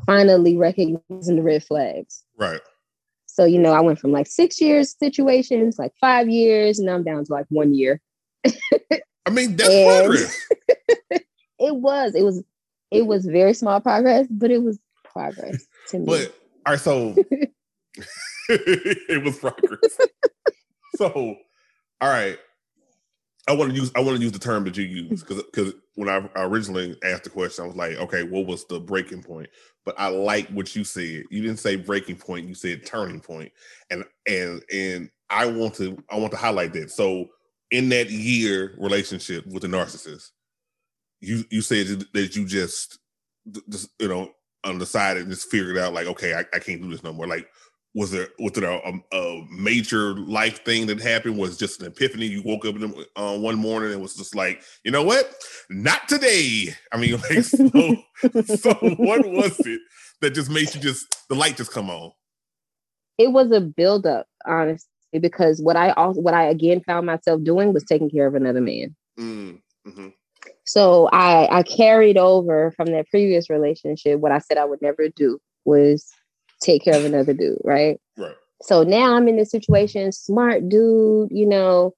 [0.05, 2.23] finally recognizing the red flags.
[2.37, 2.61] Right.
[3.25, 7.03] So, you know, I went from like six years situations, like five years, and I'm
[7.03, 7.99] down to like one year.
[9.25, 10.47] I mean, that's progress.
[11.59, 12.43] it was, it was,
[12.91, 16.05] it was very small progress, but it was progress to me.
[16.05, 16.35] But
[16.65, 17.15] all right, so
[18.49, 19.97] it was progress.
[20.95, 21.35] so,
[22.01, 22.37] all right.
[23.47, 25.73] I want to use I want to use the term that you use because because
[25.93, 29.49] when I, originally asked the question, I was like, okay, what was the breaking point?
[29.85, 31.23] But I like what you said.
[31.29, 33.51] You didn't say breaking point, you said turning point,
[33.91, 36.89] and and and I want to I want to highlight that.
[36.89, 37.27] So
[37.75, 40.29] in that year relationship with the narcissist,
[41.19, 42.99] you you said that you just
[43.69, 44.31] just you know
[44.63, 47.13] on the side and just figured out like, okay, I, I can't do this no
[47.13, 47.27] more.
[47.27, 47.47] Like
[47.95, 51.37] was there was there a, a, major life thing that happened?
[51.37, 52.25] Was just an epiphany?
[52.25, 55.33] You woke up the, uh, one morning and was just like, you know what?
[55.69, 56.75] Not today.
[56.91, 57.95] I mean, like, so,
[58.55, 59.81] so what was it
[60.21, 62.11] that just made you just the light just come on?
[63.17, 67.73] It was a buildup, honestly, because what I also what I again found myself doing
[67.73, 68.95] was taking care of another man.
[69.19, 70.07] Mm, mm-hmm.
[70.65, 75.09] So I I carried over from that previous relationship what I said I would never
[75.09, 76.11] do was
[76.61, 77.99] take care of another dude, right?
[78.17, 78.35] Right.
[78.61, 81.93] So now I'm in this situation, smart dude, you know,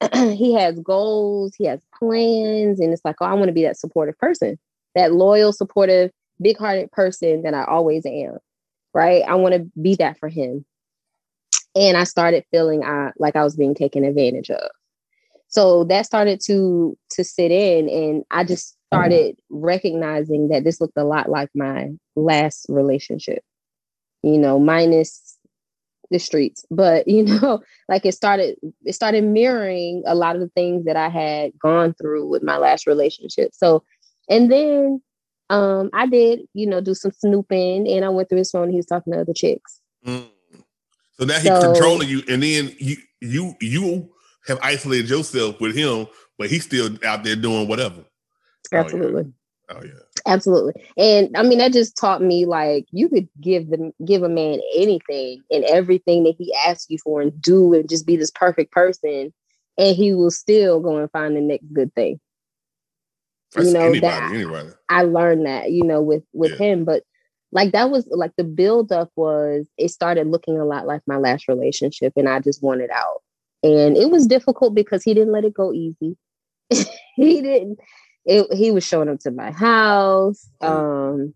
[0.12, 3.78] he has goals, he has plans, and it's like, oh, I want to be that
[3.78, 4.58] supportive person,
[4.94, 8.38] that loyal, supportive, big hearted person that I always am,
[8.92, 9.22] right?
[9.26, 10.64] I want to be that for him.
[11.74, 14.68] And I started feeling uh, like I was being taken advantage of.
[15.48, 20.96] So that started to to sit in, and I just started recognizing that this looked
[20.96, 23.42] a lot like my last relationship
[24.22, 25.38] you know, minus
[26.10, 26.64] the streets.
[26.70, 30.96] But, you know, like it started, it started mirroring a lot of the things that
[30.96, 33.50] I had gone through with my last relationship.
[33.54, 33.82] So,
[34.28, 35.02] and then
[35.50, 38.70] um, I did, you know, do some snooping and I went through his phone.
[38.70, 39.80] he was talking to other chicks.
[40.06, 40.28] Mm.
[41.18, 44.10] So now he's so, controlling you, and then you you you
[44.46, 46.06] have isolated yourself with him,
[46.38, 48.04] but he's still out there doing whatever.
[48.72, 49.22] Absolutely.
[49.70, 49.76] Oh, yeah.
[49.76, 50.00] Oh, yeah.
[50.26, 50.74] Absolutely.
[50.96, 54.60] And I mean, that just taught me like you could give them give a man
[54.76, 58.72] anything and everything that he asks you for and do and just be this perfect
[58.72, 59.32] person,
[59.78, 62.20] and he will still go and find the next good thing.
[63.54, 64.70] That's you know, anybody, that anybody.
[64.88, 66.66] I learned that, you know, with with yeah.
[66.66, 66.84] him.
[66.84, 67.02] But
[67.52, 71.48] like that was like the buildup was it started looking a lot like my last
[71.48, 73.22] relationship, and I just wanted out.
[73.62, 76.16] And it was difficult because he didn't let it go easy.
[77.14, 77.78] he didn't
[78.24, 80.48] it, he was showing up to my house.
[80.60, 81.34] Um,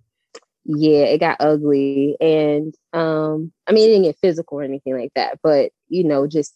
[0.64, 2.16] yeah, it got ugly.
[2.20, 6.26] And um, I mean, it didn't get physical or anything like that, but you know,
[6.26, 6.54] just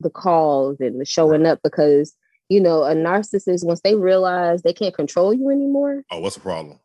[0.00, 2.14] the calls and the showing up because
[2.48, 6.02] you know, a narcissist, once they realize they can't control you anymore.
[6.10, 6.80] Oh, what's the problem?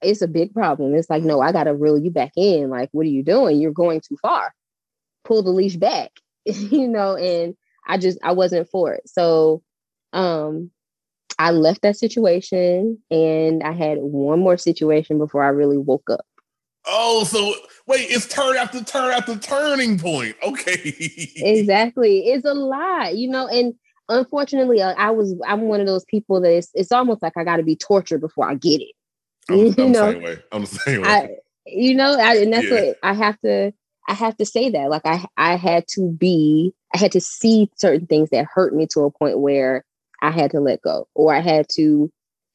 [0.00, 0.94] It's a big problem.
[0.94, 2.70] It's like, no, I got to reel you back in.
[2.70, 3.60] Like, what are you doing?
[3.60, 4.54] You're going too far.
[5.24, 6.10] Pull the leash back.
[6.44, 7.54] you know, and
[7.86, 9.08] I just I wasn't for it.
[9.08, 9.62] So
[10.12, 10.70] um
[11.38, 16.26] I left that situation and I had one more situation before I really woke up.
[16.86, 17.54] Oh, so
[17.86, 20.36] wait, it's turn after turn after turning point.
[20.42, 20.94] Okay.
[21.36, 22.26] exactly.
[22.26, 23.74] It's a lot, you know, and
[24.08, 27.44] unfortunately uh, I was I'm one of those people that it's, it's almost like I
[27.44, 28.94] got to be tortured before I get it.
[29.48, 30.38] I'm, you I'm know, the same way.
[30.52, 31.08] I'm the same way.
[31.08, 31.28] I,
[31.66, 32.80] you know, I, and that's yeah.
[32.80, 33.72] what I have to
[34.08, 34.90] I have to say that.
[34.90, 38.86] Like I I had to be I had to see certain things that hurt me
[38.92, 39.84] to a point where
[40.20, 42.10] I had to let go, or I had to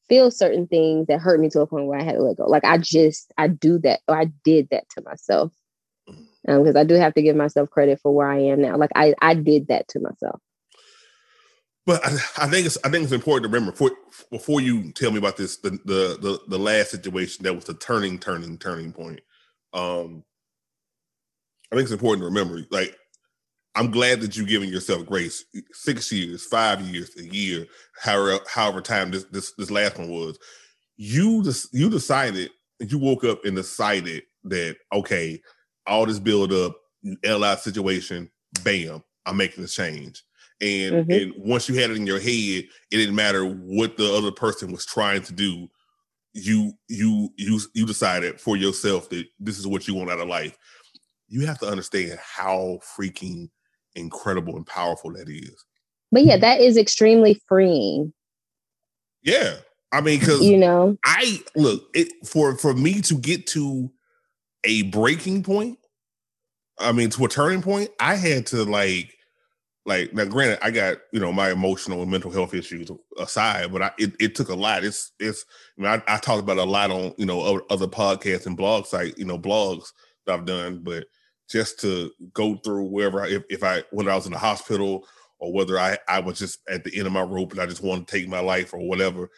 [0.08, 2.46] feel certain things that hurt me to a point where I had to let go.
[2.46, 5.52] Like I just I do that, or I did that to myself,
[6.06, 8.76] because um, I do have to give myself credit for where I am now.
[8.76, 10.40] Like I I did that to myself.
[11.88, 12.10] But I,
[12.44, 13.92] I think it's I think it's important to remember before
[14.30, 17.72] before you tell me about this the the the, the last situation that was the
[17.72, 19.22] turning turning turning point.
[19.72, 20.22] Um,
[21.72, 22.94] I think it's important to remember like
[23.74, 25.46] I'm glad that you're giving yourself grace.
[25.72, 27.64] Six years, five years, a year,
[27.98, 30.38] however, however time this this this last one was.
[30.98, 35.40] You just you decided you woke up and decided that okay,
[35.86, 36.76] all this build up,
[37.24, 38.30] LI situation,
[38.62, 40.22] bam, I'm making a change.
[40.60, 41.10] And mm-hmm.
[41.10, 44.72] and once you had it in your head, it didn't matter what the other person
[44.72, 45.68] was trying to do.
[46.34, 50.28] You you you you decided for yourself that this is what you want out of
[50.28, 50.56] life.
[51.28, 53.50] You have to understand how freaking
[53.94, 55.64] incredible and powerful that is.
[56.10, 58.12] But yeah, that is extremely freeing.
[59.22, 59.56] Yeah.
[59.92, 63.90] I mean, because you know, I look it for for me to get to
[64.64, 65.78] a breaking point,
[66.78, 69.14] I mean, to a turning point, I had to like
[69.88, 73.82] like now granted i got you know my emotional and mental health issues aside but
[73.82, 75.44] i it, it took a lot it's it's
[75.76, 78.86] I, mean, I, I talked about a lot on you know other, podcasts and blog
[78.86, 79.92] site you know blogs
[80.26, 81.06] that i've done but
[81.48, 85.06] just to go through wherever I, if, if I when I was in the hospital
[85.38, 87.82] or whether I I was just at the end of my rope and I just
[87.82, 89.30] wanted to take my life or whatever.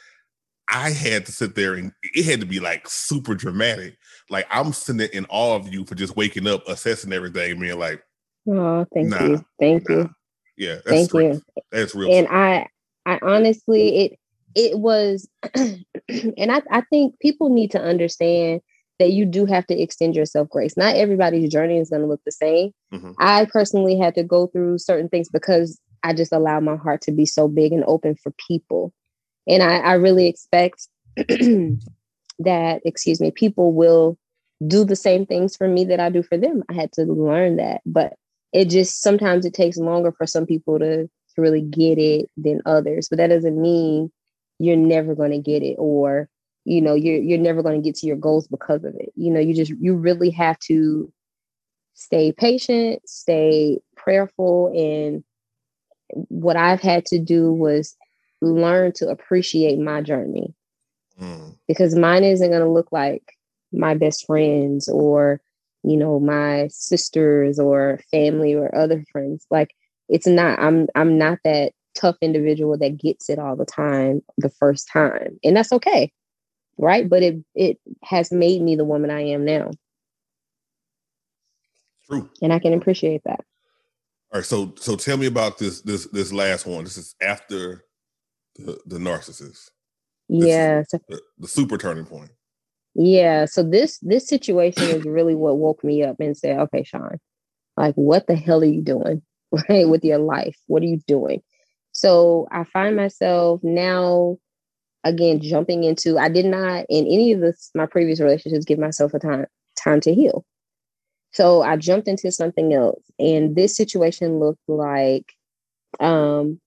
[0.72, 3.96] I had to sit there and it had to be like super dramatic.
[4.28, 8.02] Like I'm sitting in awe of you for just waking up, assessing everything, being like,
[8.48, 9.96] "Oh, thank nah, you, thank nah.
[9.96, 10.10] you,
[10.60, 11.42] yeah, thank strength.
[11.56, 12.12] you." That's real.
[12.12, 12.68] And I,
[13.06, 14.18] I honestly, it
[14.54, 15.84] it was, and
[16.52, 18.60] I I think people need to understand
[19.00, 20.76] that you do have to extend yourself grace.
[20.76, 22.72] Not everybody's journey is going to look the same.
[22.92, 23.12] Mm-hmm.
[23.18, 27.12] I personally had to go through certain things because I just allowed my heart to
[27.12, 28.92] be so big and open for people.
[29.48, 34.18] And I, I really expect that, excuse me, people will
[34.66, 36.62] do the same things for me that I do for them.
[36.68, 37.80] I had to learn that.
[37.86, 38.14] But
[38.52, 42.60] it just sometimes it takes longer for some people to, to really get it than
[42.66, 43.08] others.
[43.08, 44.10] But that doesn't mean
[44.58, 46.28] you're never going to get it or
[46.64, 49.30] you know you're you're never going to get to your goals because of it you
[49.30, 51.10] know you just you really have to
[51.94, 55.24] stay patient stay prayerful and
[56.28, 57.96] what i've had to do was
[58.42, 60.54] learn to appreciate my journey
[61.20, 61.56] mm.
[61.66, 63.36] because mine isn't going to look like
[63.72, 65.40] my best friends or
[65.82, 69.74] you know my sisters or family or other friends like
[70.08, 74.50] it's not i'm i'm not that tough individual that gets it all the time the
[74.50, 76.12] first time and that's okay
[76.80, 77.08] right?
[77.08, 79.70] But it it has made me the woman I am now.
[82.06, 82.28] True.
[82.42, 83.40] And I can appreciate that.
[84.32, 86.84] All right, so so tell me about this this this last one.
[86.84, 87.84] This is after
[88.56, 89.70] the the narcissist.
[90.28, 92.30] This yeah, so, the, the super turning point.
[92.94, 97.18] Yeah, so this this situation is really what woke me up and said, "Okay, Shon,
[97.76, 99.22] like what the hell are you doing?
[99.68, 100.56] Right with your life?
[100.68, 101.42] What are you doing?"
[101.92, 104.38] So I find myself now
[105.04, 109.14] again jumping into i did not in any of this my previous relationships give myself
[109.14, 110.44] a time time to heal
[111.32, 115.32] so i jumped into something else and this situation looked like
[116.00, 116.60] um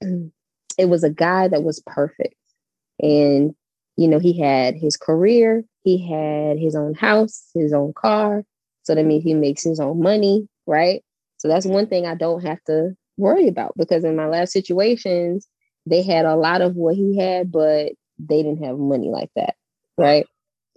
[0.78, 2.34] it was a guy that was perfect
[3.00, 3.54] and
[4.00, 8.44] you know he had his career he had his own house his own car
[8.82, 11.02] so that means he makes his own money right
[11.38, 15.46] so that's one thing i don't have to worry about because in my last situations
[15.86, 19.54] they had a lot of what he had, but they didn't have money like that.
[19.96, 20.26] Right.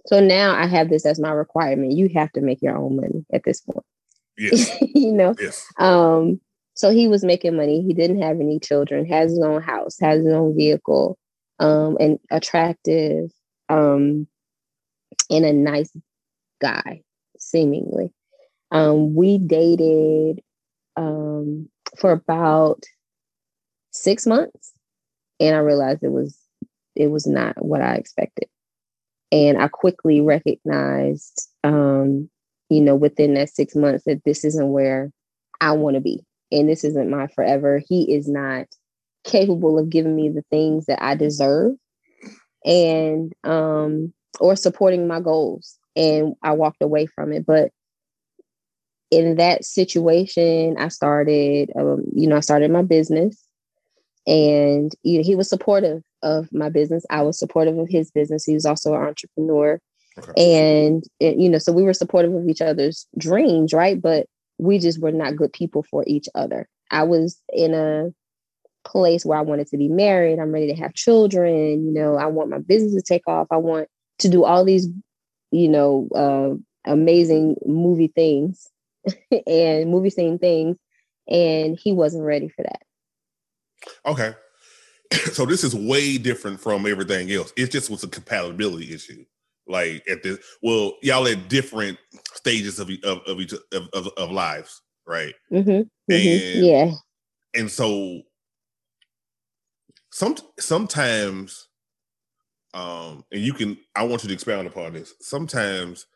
[0.06, 1.92] So now I have this as my requirement.
[1.92, 3.84] You have to make your own money at this point.
[4.36, 4.76] Yes.
[4.94, 5.34] you know?
[5.38, 5.66] Yes.
[5.78, 6.40] Um,
[6.74, 7.82] so he was making money.
[7.82, 11.16] He didn't have any children, has his own house, has his own vehicle,
[11.58, 13.30] um, and attractive,
[13.68, 14.26] um,
[15.30, 15.90] and a nice
[16.60, 17.02] guy,
[17.38, 18.12] seemingly.
[18.70, 20.40] Um, we dated
[20.96, 22.82] um, for about
[23.90, 24.72] six months
[25.40, 26.38] and I realized it was
[26.94, 28.48] it was not what I expected.
[29.32, 32.30] And I quickly recognized, um,
[32.70, 35.10] you know, within that six months that this isn't where
[35.60, 36.24] I want to be.
[36.52, 37.82] And this isn't my forever.
[37.88, 38.66] He is not
[39.24, 41.72] capable of giving me the things that I deserve
[42.64, 45.78] and um or supporting my goals.
[45.96, 47.46] And I walked away from it.
[47.46, 47.70] But
[49.10, 53.46] in that situation, I started, um, you know, I started my business
[54.26, 57.04] and you know, he was supportive of my business.
[57.10, 58.44] I was supportive of his business.
[58.44, 59.80] He was also an entrepreneur.
[60.18, 60.78] Okay.
[60.86, 64.00] And, it, you know, so we were supportive of each other's dreams, right?
[64.00, 64.26] But
[64.58, 66.68] we just were not good people for each other.
[66.90, 68.10] I was in a
[68.84, 70.38] place where I wanted to be married.
[70.38, 71.86] I'm ready to have children.
[71.86, 73.46] You know, I want my business to take off.
[73.50, 73.88] I want
[74.20, 74.88] to do all these,
[75.50, 78.68] you know, uh, amazing movie things
[79.46, 80.76] and movie scene things.
[81.28, 82.82] And he wasn't ready for that.
[84.06, 84.34] Okay.
[85.32, 87.52] so this is way different from everything else.
[87.56, 89.24] It just was a compatibility issue.
[89.66, 91.98] Like at this, well, y'all at different
[92.34, 95.34] stages of of of each of, of, of lives, right?
[95.50, 95.70] Mm-hmm.
[95.70, 96.10] Mm-hmm.
[96.10, 96.90] And yeah,
[97.54, 98.20] and so
[100.14, 101.66] some sometimes,
[102.72, 103.76] um, and you can.
[103.96, 105.14] I want you to expound upon this.
[105.20, 106.06] Sometimes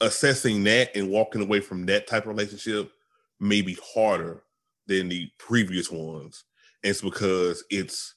[0.00, 2.90] assessing that and walking away from that type of relationship
[3.38, 4.42] may be harder
[4.88, 6.42] than the previous ones.
[6.82, 8.16] And it's because it's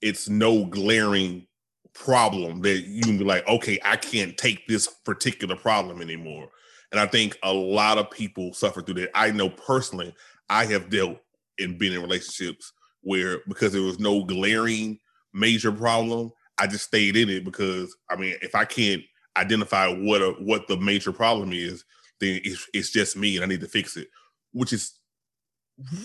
[0.00, 1.44] it's no glaring
[1.92, 6.50] problem that you can be like, okay, I can't take this particular problem anymore.
[6.92, 9.10] And I think a lot of people suffer through that.
[9.12, 10.14] I know personally,
[10.48, 11.18] I have dealt
[11.58, 12.72] and been in relationships
[13.02, 14.98] where because there was no glaring
[15.32, 19.02] major problem, I just stayed in it because I mean, if I can't
[19.36, 21.84] identify what a, what the major problem is,
[22.20, 24.08] then it's, it's just me and I need to fix it,
[24.52, 24.98] which is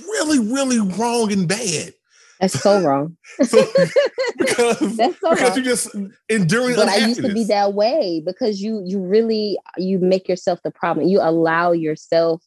[0.07, 1.93] really, really wrong and bad.
[2.39, 3.17] That's so wrong.
[3.43, 3.65] so,
[4.37, 5.57] because That's so because wrong.
[5.57, 5.95] you just
[6.29, 6.75] enduring.
[6.75, 10.71] But I used to be that way because you you really you make yourself the
[10.71, 11.07] problem.
[11.07, 12.43] You allow yourself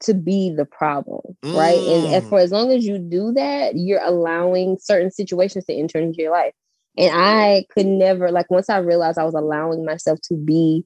[0.00, 1.56] to be the problem, mm.
[1.56, 1.78] right?
[1.78, 2.42] And, and for mm.
[2.42, 6.54] as long as you do that, you're allowing certain situations to enter into your life.
[6.96, 10.84] And I could never like once I realized I was allowing myself to be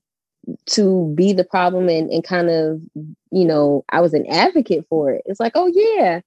[0.66, 2.80] to be the problem and, and kind of,
[3.32, 5.22] you know, I was an advocate for it.
[5.24, 6.20] It's like, oh yeah,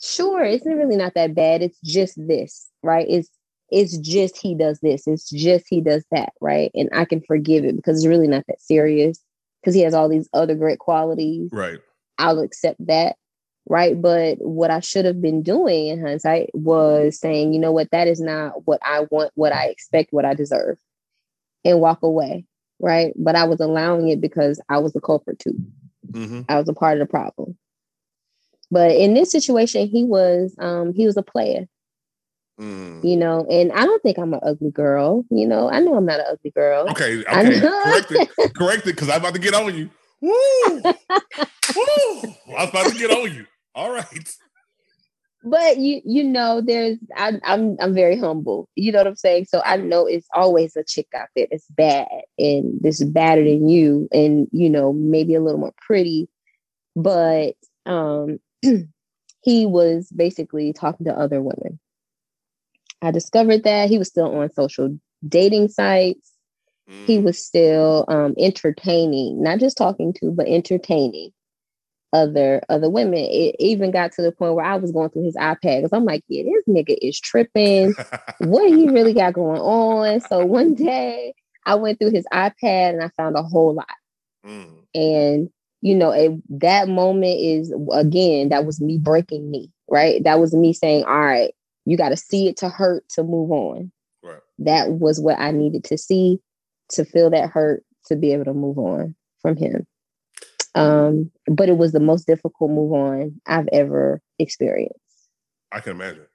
[0.00, 1.62] sure, it's really not that bad.
[1.62, 3.06] It's just this, right?
[3.08, 3.28] It's
[3.70, 5.06] it's just he does this.
[5.06, 6.70] It's just he does that, right?
[6.74, 9.22] And I can forgive it because it's really not that serious
[9.60, 11.50] because he has all these other great qualities.
[11.52, 11.78] Right.
[12.20, 13.16] I'll accept that.
[13.68, 14.00] Right.
[14.00, 18.08] But what I should have been doing in hindsight was saying, you know what, that
[18.08, 20.78] is not what I want, what I expect, what I deserve,
[21.64, 22.46] and walk away
[22.80, 23.12] right?
[23.16, 25.54] But I was allowing it because I was the culprit too.
[26.10, 26.42] Mm-hmm.
[26.48, 27.56] I was a part of the problem.
[28.70, 31.66] But in this situation, he was um he was a player.
[32.60, 33.02] Mm.
[33.02, 35.24] You know, and I don't think I'm an ugly girl.
[35.30, 36.88] You know, I know I'm not an ugly girl.
[36.90, 37.60] Okay, okay.
[37.60, 38.28] correct it.
[38.54, 39.88] Correct it, because I'm about to get on you.
[40.20, 40.32] Woo!
[40.82, 40.84] Woo!
[40.84, 43.46] I was about to get on you.
[43.74, 44.36] All right
[45.42, 48.68] but you you know there's I, I'm I'm very humble.
[48.76, 49.46] You know what I'm saying?
[49.46, 52.08] So I know it's always a chick out there that's bad
[52.38, 56.28] and this is badder than you, and you know maybe a little more pretty,
[56.94, 57.54] but
[57.86, 58.38] um,
[59.42, 61.78] he was basically talking to other women.
[63.02, 66.29] I discovered that he was still on social dating sites.
[67.06, 67.22] He mm.
[67.22, 71.30] was still um, entertaining, not just talking to, but entertaining
[72.12, 73.20] other other women.
[73.20, 76.04] It even got to the point where I was going through his iPad because I'm
[76.04, 77.94] like, yeah, this nigga is tripping.
[78.40, 80.20] what he really got going on?
[80.22, 81.34] So one day
[81.64, 83.86] I went through his iPad and I found a whole lot.
[84.44, 84.78] Mm.
[84.94, 85.50] And
[85.82, 90.22] you know, it, that moment is again, that was me breaking me, right?
[90.24, 91.54] That was me saying, all right,
[91.86, 93.92] you got to see it to hurt to move on.
[94.24, 94.40] Right.
[94.58, 96.40] That was what I needed to see
[96.90, 99.86] to feel that hurt to be able to move on from him.
[100.74, 104.98] Um, but it was the most difficult move on I've ever experienced.
[105.72, 106.26] I can imagine.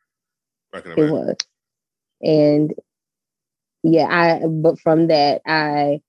[0.74, 1.08] I can imagine.
[1.08, 1.36] It was.
[2.22, 2.74] And
[3.84, 6.02] yeah, I but from that I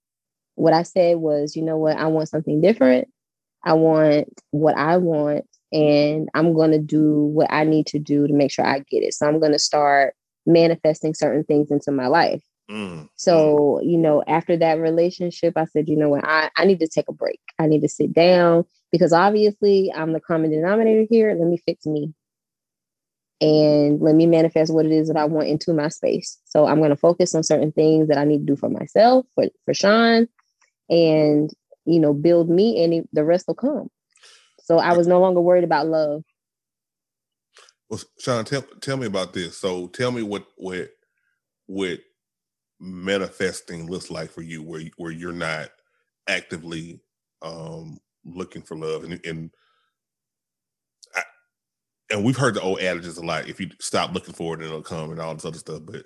[0.54, 3.08] what I said was, you know what, I want something different.
[3.64, 8.26] I want what I want and I'm going to do what I need to do
[8.26, 9.14] to make sure I get it.
[9.14, 10.14] So I'm going to start
[10.46, 12.42] manifesting certain things into my life.
[12.70, 13.08] Mm.
[13.16, 16.88] So, you know, after that relationship, I said, you know what, I, I need to
[16.88, 17.40] take a break.
[17.58, 21.34] I need to sit down because obviously I'm the common denominator here.
[21.38, 22.12] Let me fix me
[23.40, 26.38] and let me manifest what it is that I want into my space.
[26.44, 29.26] So I'm going to focus on certain things that I need to do for myself,
[29.34, 30.28] for, for Shon,
[30.88, 31.50] and,
[31.84, 33.90] you know, build me and the rest will come.
[34.62, 36.24] So I was no longer worried about love.
[37.88, 39.58] Well, Shon, tell, tell me about this.
[39.58, 40.90] So tell me what, what,
[41.66, 42.00] what
[42.80, 45.70] manifesting looks like for you where where you're not
[46.28, 47.00] actively
[47.42, 49.50] um looking for love, and and
[51.14, 51.22] I,
[52.10, 53.48] and we've heard the old adages a lot.
[53.48, 55.82] If you stop looking for it, it'll come, and all this other stuff.
[55.84, 56.04] But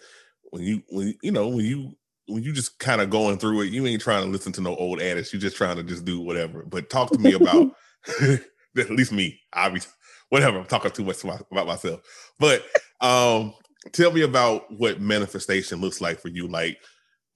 [0.50, 1.92] when you when you know when you
[2.26, 4.76] when you just kind of going through it, you ain't trying to listen to no
[4.76, 5.32] old adage.
[5.32, 6.64] You're just trying to just do whatever.
[6.64, 7.72] But talk to me about
[8.78, 9.40] at least me.
[9.52, 9.92] Obviously,
[10.28, 10.58] whatever.
[10.58, 12.00] I'm talking too much about myself.
[12.38, 12.64] But
[13.00, 13.54] um,
[13.92, 16.46] tell me about what manifestation looks like for you.
[16.46, 16.78] Like,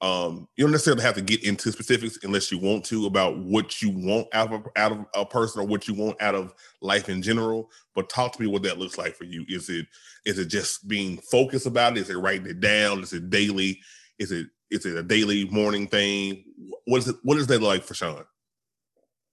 [0.01, 3.81] um, you don't necessarily have to get into specifics unless you want to about what
[3.81, 6.53] you want out of a, out of a person or what you want out of
[6.83, 7.71] life in general.
[7.95, 9.47] But talk to me what that looks like for you.
[9.49, 9.87] Is it
[10.27, 12.01] is it just being focused about it?
[12.01, 13.03] Is it writing it down?
[13.03, 13.81] Is it daily?
[14.19, 16.45] Is it is it a daily morning thing?
[16.87, 17.17] What is it?
[17.23, 18.25] What is that like for Shon?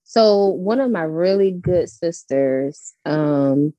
[0.03, 3.73] So one of my really good sisters um,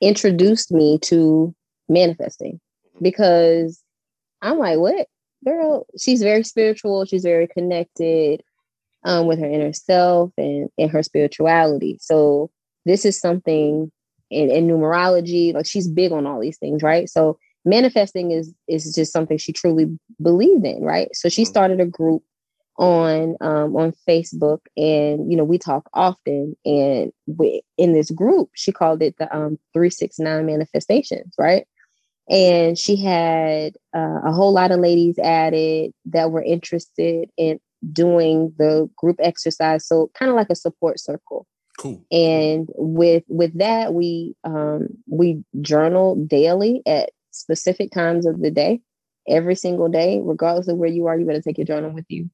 [0.00, 1.54] introduced me to
[1.92, 2.60] manifesting
[3.00, 3.82] because
[4.40, 5.06] I'm like, what
[5.44, 5.86] girl?
[5.98, 7.04] She's very spiritual.
[7.04, 8.42] She's very connected
[9.04, 11.98] um, with her inner self and, and her spirituality.
[12.00, 12.50] So
[12.84, 13.90] this is something
[14.30, 15.54] in, in numerology.
[15.54, 17.08] Like she's big on all these things, right?
[17.08, 19.86] So manifesting is is just something she truly
[20.20, 21.08] believed in, right?
[21.14, 21.50] So she mm-hmm.
[21.50, 22.22] started a group
[22.78, 26.56] on um, on Facebook, and you know we talk often.
[26.64, 31.66] And we, in this group, she called it the um, three six nine manifestations, right?
[32.30, 37.58] And she had uh, a whole lot of ladies added that were interested in
[37.92, 41.46] doing the group exercise, so kind of like a support circle.
[41.78, 42.04] Cool.
[42.12, 48.80] And with with that, we um, we journal daily at specific times of the day,
[49.28, 52.30] every single day, regardless of where you are, you better take your journal with you.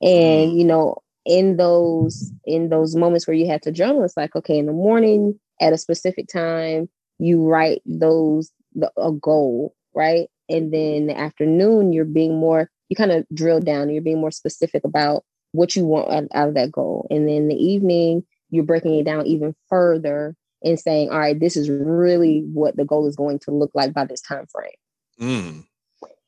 [0.00, 0.56] And mm-hmm.
[0.58, 4.58] you know, in those in those moments where you have to journal, it's like, okay,
[4.58, 10.28] in the morning at a specific time, you write those the, a goal, right?
[10.48, 14.30] And then the afternoon, you're being more, you kind of drill down, you're being more
[14.30, 17.06] specific about what you want out, out of that goal.
[17.10, 21.56] And then the evening, you're breaking it down even further and saying, all right, this
[21.56, 24.70] is really what the goal is going to look like by this time frame.
[25.20, 25.64] Mm.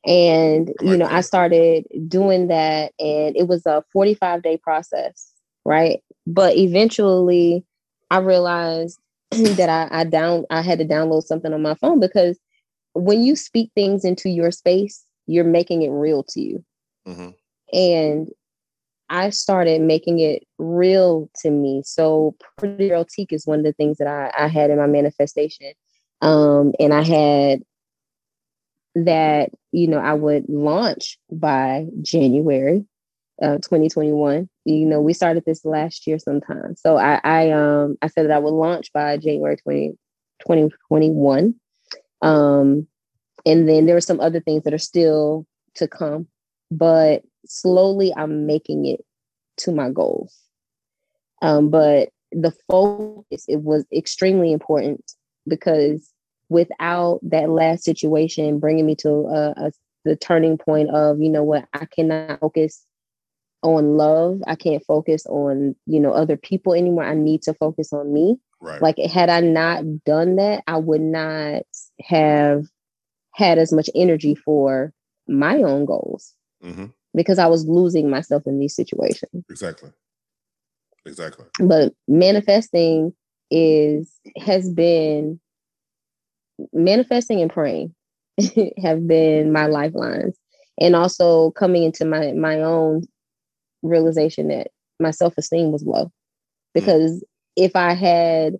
[0.05, 5.31] And, you know, I started doing that and it was a 45 day process,
[5.65, 6.01] right?
[6.25, 7.65] But eventually
[8.09, 8.99] I realized
[9.31, 12.39] that I, I down I had to download something on my phone because
[12.93, 16.63] when you speak things into your space, you're making it real to you.
[17.07, 17.29] Mm-hmm.
[17.71, 18.29] And
[19.09, 21.81] I started making it real to me.
[21.85, 25.73] So Pretty Girl-Tique is one of the things that I, I had in my manifestation.
[26.21, 27.61] Um, and I had
[28.95, 32.85] that, you know, I would launch by January
[33.41, 34.49] uh, 2021.
[34.65, 36.75] You know, we started this last year sometime.
[36.75, 39.91] So I, I um I said that I would launch by January 20,
[40.41, 41.55] 2021.
[42.21, 42.87] Um,
[43.45, 46.27] and then there are some other things that are still to come,
[46.69, 49.05] but slowly I'm making it
[49.57, 50.37] to my goals.
[51.41, 55.13] Um, but the focus it was extremely important
[55.47, 56.11] because
[56.49, 59.71] without that last situation bringing me to a, a,
[60.05, 62.85] the turning point of you know what I cannot focus
[63.61, 64.41] on love.
[64.47, 67.03] I can't focus on you know other people anymore.
[67.03, 68.37] I need to focus on me.
[68.61, 68.81] Right.
[68.81, 71.63] Like had I not done that, I would not
[72.01, 72.65] have
[73.33, 74.93] had as much energy for
[75.27, 76.33] my own goals.
[76.63, 79.45] Mm-hmm because I was losing myself in these situations.
[79.49, 79.91] Exactly.
[81.05, 81.45] Exactly.
[81.59, 83.13] But manifesting
[83.49, 85.39] is has been
[86.71, 87.95] manifesting and praying
[88.81, 90.37] have been my lifelines.
[90.81, 93.03] And also coming into my my own
[93.81, 94.67] realization that
[94.99, 96.11] my self-esteem was low.
[96.73, 97.21] Because mm.
[97.55, 98.55] if I had,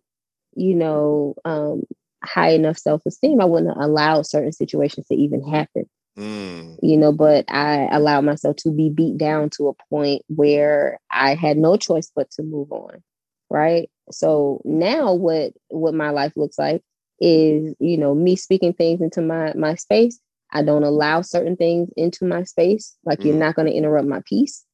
[0.55, 1.83] you know, um,
[2.23, 5.89] high enough self-esteem, I wouldn't allow certain situations to even happen.
[6.17, 6.77] Mm.
[6.81, 11.35] You know, but I allowed myself to be beat down to a point where I
[11.35, 13.01] had no choice but to move on.
[13.49, 13.89] Right.
[14.11, 16.81] So now what what my life looks like
[17.19, 20.19] is, you know, me speaking things into my my space.
[20.51, 22.95] I don't allow certain things into my space.
[23.05, 23.25] Like mm.
[23.25, 24.65] you're not going to interrupt my peace.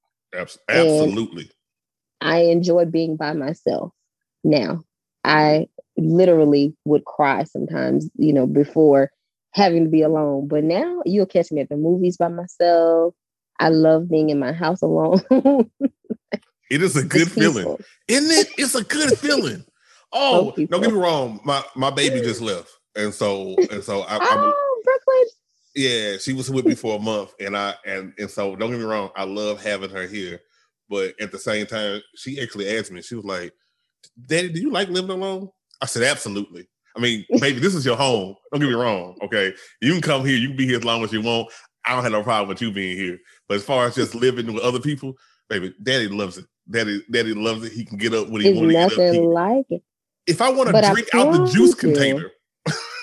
[0.69, 1.43] Absolutely.
[1.43, 1.51] And
[2.21, 3.91] I enjoy being by myself
[4.43, 4.83] now.
[5.23, 5.67] I
[5.97, 9.11] literally would cry sometimes, you know, before
[9.53, 10.47] having to be alone.
[10.47, 13.13] But now you'll catch me at the movies by myself.
[13.59, 15.21] I love being in my house alone.
[16.69, 17.77] it is a good feeling,
[18.07, 18.49] isn't it?
[18.57, 19.63] It's a good feeling.
[20.11, 21.39] Oh, don't get me wrong.
[21.43, 24.53] My my baby just left, and so and so I, Brooklyn.
[25.75, 28.79] Yeah, she was with me for a month, and I and and so don't get
[28.79, 29.09] me wrong.
[29.15, 30.39] I love having her here,
[30.89, 33.01] but at the same time, she actually asked me.
[33.01, 33.53] She was like,
[34.27, 35.49] "Daddy, do you like living alone?"
[35.81, 38.35] I said, "Absolutely." I mean, baby, this is your home.
[38.51, 39.17] Don't get me wrong.
[39.21, 39.53] Okay.
[39.81, 41.49] You can come here, you can be here as long as you want.
[41.85, 43.19] I don't have no problem with you being here.
[43.47, 45.13] But as far as just living with other people,
[45.49, 46.45] baby, daddy loves it.
[46.69, 47.73] Daddy, daddy loves it.
[47.73, 49.83] He can get up when he wants nothing He- like it.
[50.25, 51.75] if I want to drink out the juice you.
[51.75, 52.31] container,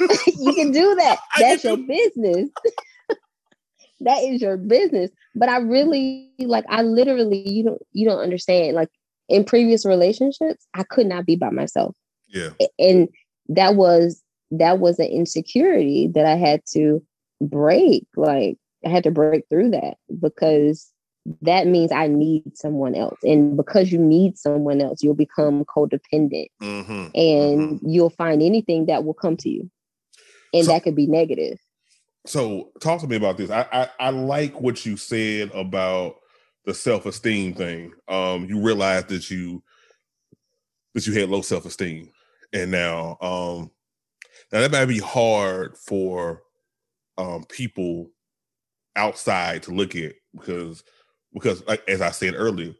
[0.39, 1.19] you can do that.
[1.39, 2.51] That's your business.
[4.01, 5.11] that is your business.
[5.35, 8.75] But I really like I literally you don't you don't understand.
[8.75, 8.89] Like
[9.29, 11.95] in previous relationships, I could not be by myself.
[12.29, 13.09] yeah, And
[13.49, 17.03] that was that was an insecurity that I had to
[17.41, 18.07] break.
[18.17, 20.93] Like I had to break through that because
[21.41, 23.19] that means I need someone else.
[23.23, 29.05] And because you need someone else, you'll become codependent hmm and you'll find anything that
[29.05, 29.71] will come to you.
[30.53, 31.59] And So- that could be negative.
[32.27, 33.51] So talk to me about this.
[33.51, 36.17] I, I I like what you said about
[36.65, 37.93] the self esteem thing.
[38.07, 39.63] Um, you realized that you
[40.95, 42.11] that you had low self esteem,
[42.53, 43.73] and now um,
[44.53, 46.43] now that might be hard for
[47.19, 48.11] um people
[48.95, 50.85] outside to look at because
[51.35, 52.73] because like as I said earlier,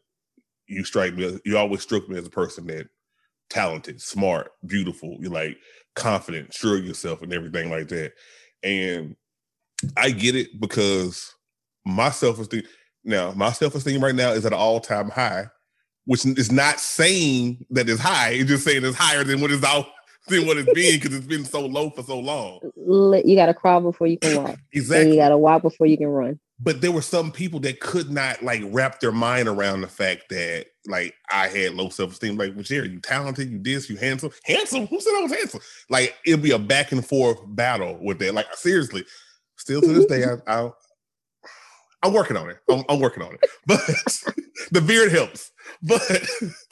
[0.69, 1.25] you strike me.
[1.25, 2.89] as- You always struck me as a person that
[3.51, 5.17] talented, smart, beautiful.
[5.21, 5.59] You're like
[5.95, 8.13] confident, sure of yourself, and everything like that.
[8.63, 9.17] And
[9.97, 11.35] I get it because
[11.85, 12.63] my self esteem
[13.05, 15.47] now, my self esteem right now is at an all time high,
[16.05, 18.31] which is not saying that it's high.
[18.31, 19.87] It's just saying it's higher than what it's out
[20.29, 22.61] than what it's been because it's been so low for so long.
[22.77, 25.97] You got to crawl before you can walk, and you got to walk before you
[25.97, 26.39] can run.
[26.63, 30.29] But there were some people that could not like wrap their mind around the fact
[30.31, 32.37] that like I had low self esteem.
[32.37, 34.87] Like, well, Jerry, you talented, you this, you handsome, handsome.
[34.87, 35.61] Who said I was handsome?
[35.91, 38.35] Like, it'd be a back and forth battle with that.
[38.35, 39.05] Like, seriously,
[39.57, 40.71] still to this day, I, I
[42.05, 42.59] I'm working on it.
[42.71, 43.81] I'm, I'm working on it, but
[44.71, 45.51] the beard helps.
[45.83, 46.03] But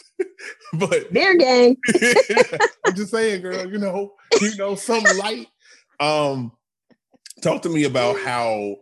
[0.75, 1.77] but Beer gang.
[2.87, 5.49] I'm just saying, girl, you know, you know, some light.
[5.99, 6.53] Um,
[7.43, 8.77] talk to me about how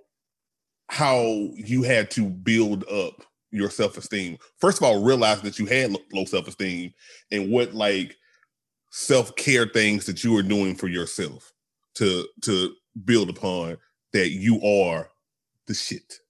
[0.88, 1.22] how
[1.54, 4.38] you had to build up your self-esteem.
[4.58, 6.92] First of all, realize that you had low self-esteem
[7.30, 8.16] and what like
[8.90, 11.52] self-care things that you are doing for yourself
[11.94, 12.74] to to
[13.04, 13.76] build upon
[14.12, 15.10] that you are
[15.66, 16.20] the shit.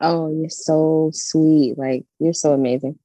[0.00, 1.76] Oh, you're so sweet.
[1.76, 2.98] Like you're so amazing.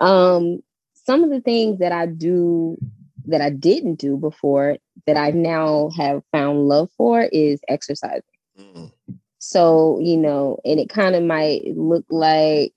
[0.00, 0.62] Um,
[0.94, 2.78] some of the things that I do
[3.26, 8.22] that I didn't do before that I now have found love for is exercising.
[8.58, 8.92] Mm,
[9.38, 12.74] So, you know, and it kind of might look like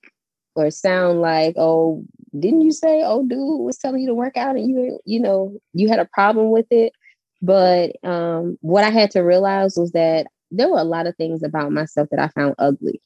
[0.55, 2.03] or sound like, oh,
[2.39, 5.57] didn't you say, oh, dude was telling you to work out and you, you know,
[5.73, 6.93] you had a problem with it?
[7.41, 11.43] But um, what I had to realize was that there were a lot of things
[11.43, 13.01] about myself that I found ugly.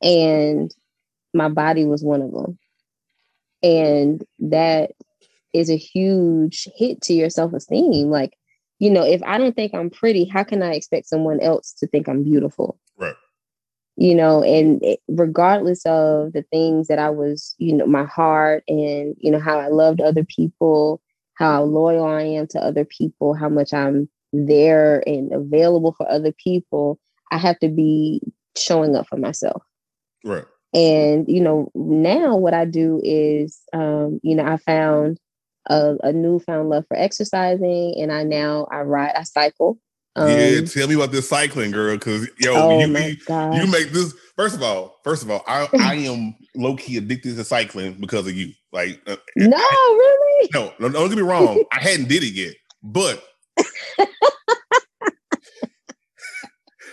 [0.00, 0.74] And
[1.34, 2.58] my body was one of them.
[3.62, 4.92] And that
[5.52, 8.08] is a huge hit to your self esteem.
[8.08, 8.34] Like,
[8.78, 11.86] you know, if I don't think I'm pretty, how can I expect someone else to
[11.86, 12.78] think I'm beautiful?
[12.96, 13.14] Right.
[13.96, 18.62] You know, and it, regardless of the things that I was, you know, my heart
[18.68, 21.00] and, you know, how I loved other people,
[21.34, 26.32] how loyal I am to other people, how much I'm there and available for other
[26.32, 27.00] people,
[27.32, 28.20] I have to be
[28.56, 29.62] showing up for myself.
[30.24, 30.44] Right.
[30.74, 35.18] And you know, now what I do is, um, you know, I found
[35.68, 39.78] a, a newfound love for exercising, and I now I ride, I cycle.
[40.16, 44.14] Um, yeah, tell me about this cycling girl, because yo, oh you, you make this
[44.38, 48.34] first of all first of all i i am low-key addicted to cycling because of
[48.34, 50.48] you like uh, no, really?
[50.54, 53.22] no no don't get me wrong i hadn't did it yet but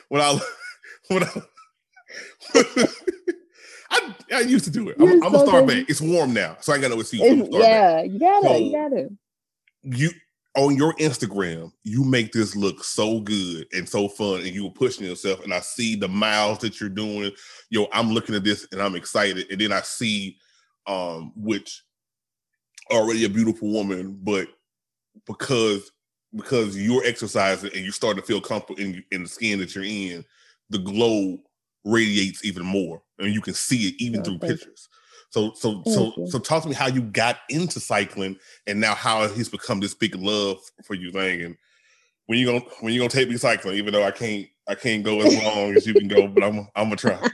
[0.09, 0.39] when i
[1.09, 1.41] when i
[3.95, 4.95] I, I used to do it.
[4.99, 5.85] I'm, You're I'm gonna so start back.
[5.89, 7.21] It's warm now, so I got no excuse.
[7.23, 7.71] I'm gonna It's, start back.
[7.71, 9.09] yeah, you gotta, So- you gotta.
[9.83, 10.09] you
[10.57, 14.71] on your Instagram, you make this look so good and so fun, and you were
[14.71, 15.43] pushing yourself.
[15.43, 17.31] And I see the miles that you're doing.
[17.71, 19.47] Yo, I'm looking at this and I'm excited.
[19.51, 20.37] And then I see,
[20.87, 21.83] um, which
[22.89, 24.47] already a beautiful woman, but
[25.27, 25.91] because
[26.35, 29.83] because you're exercising and you're starting to feel comfortable in in the skin that you're
[29.83, 30.23] in,
[30.69, 31.37] the glow
[31.83, 34.89] radiates even more, and you can see it even Oh, through pictures.
[35.31, 36.27] So so so you.
[36.27, 38.37] so talk to me how you got into cycling
[38.67, 41.57] and now how he's become this big love for you thing and
[42.27, 45.03] when you gonna when you gonna take me cycling even though I can't I can't
[45.03, 47.21] go as long as you can go but I'm I'm gonna try.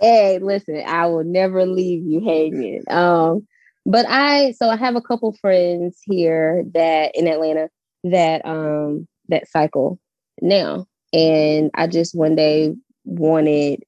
[0.00, 2.84] Hey, listen, I will never leave you hanging.
[2.88, 3.48] Um,
[3.84, 7.68] but I so I have a couple friends here that in Atlanta
[8.04, 9.98] that um that cycle
[10.40, 10.86] now.
[11.12, 13.82] And I just one day wanted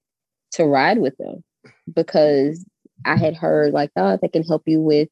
[0.53, 1.43] to ride with them
[1.95, 2.65] because
[3.05, 5.09] I had heard like, oh, that can help you with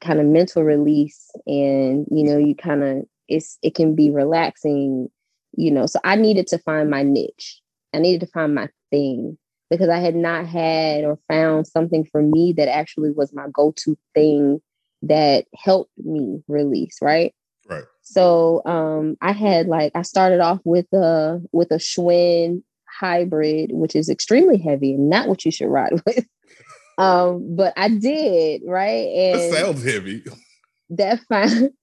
[0.00, 5.08] kind of mental release and you know, you kind of it's it can be relaxing,
[5.56, 5.86] you know.
[5.86, 7.60] So I needed to find my niche.
[7.94, 9.38] I needed to find my thing
[9.70, 13.98] because I had not had or found something for me that actually was my go-to
[14.14, 14.60] thing
[15.02, 17.34] that helped me release, right?
[17.68, 17.84] Right.
[18.02, 22.62] So um I had like I started off with a with a Schwinn
[22.98, 26.26] hybrid, which is extremely heavy and not what you should ride with.
[26.98, 29.06] um, but I did, right?
[29.08, 30.24] And That sounds heavy.
[30.90, 31.70] that fine.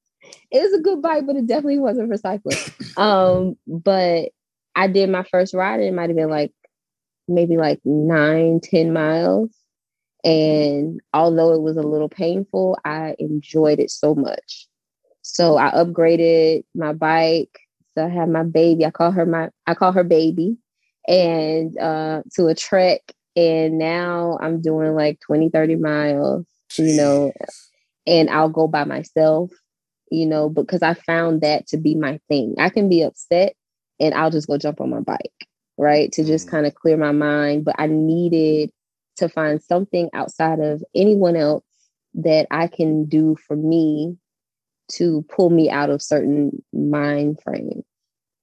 [0.52, 2.58] It was a good bike, but it definitely wasn't for cycling.
[2.98, 4.30] Um, but
[4.76, 6.52] I did my first ride, and it might have been like
[7.28, 9.52] maybe like nine, ten miles.
[10.24, 14.68] And although it was a little painful, I enjoyed it so much.
[15.22, 17.60] So I upgraded my bike.
[17.96, 18.86] So I have my baby.
[18.86, 20.58] I call her my I call her baby
[21.08, 23.02] and uh to a trek.
[23.36, 26.46] And now I'm doing like 20, 30 miles,
[26.78, 27.34] you know,
[28.08, 29.52] and I'll go by myself,
[30.12, 32.56] you know, because I found that to be my thing.
[32.60, 33.56] I can be upset
[34.00, 35.48] and I'll just go jump on my bike,
[35.78, 36.12] right?
[36.14, 36.52] To just Mhm.
[36.52, 37.66] kind of clear my mind.
[37.66, 38.72] But I needed
[39.18, 41.66] to find something outside of anyone else
[42.16, 44.18] that I can do for me
[44.94, 47.84] to pull me out of certain mind frame.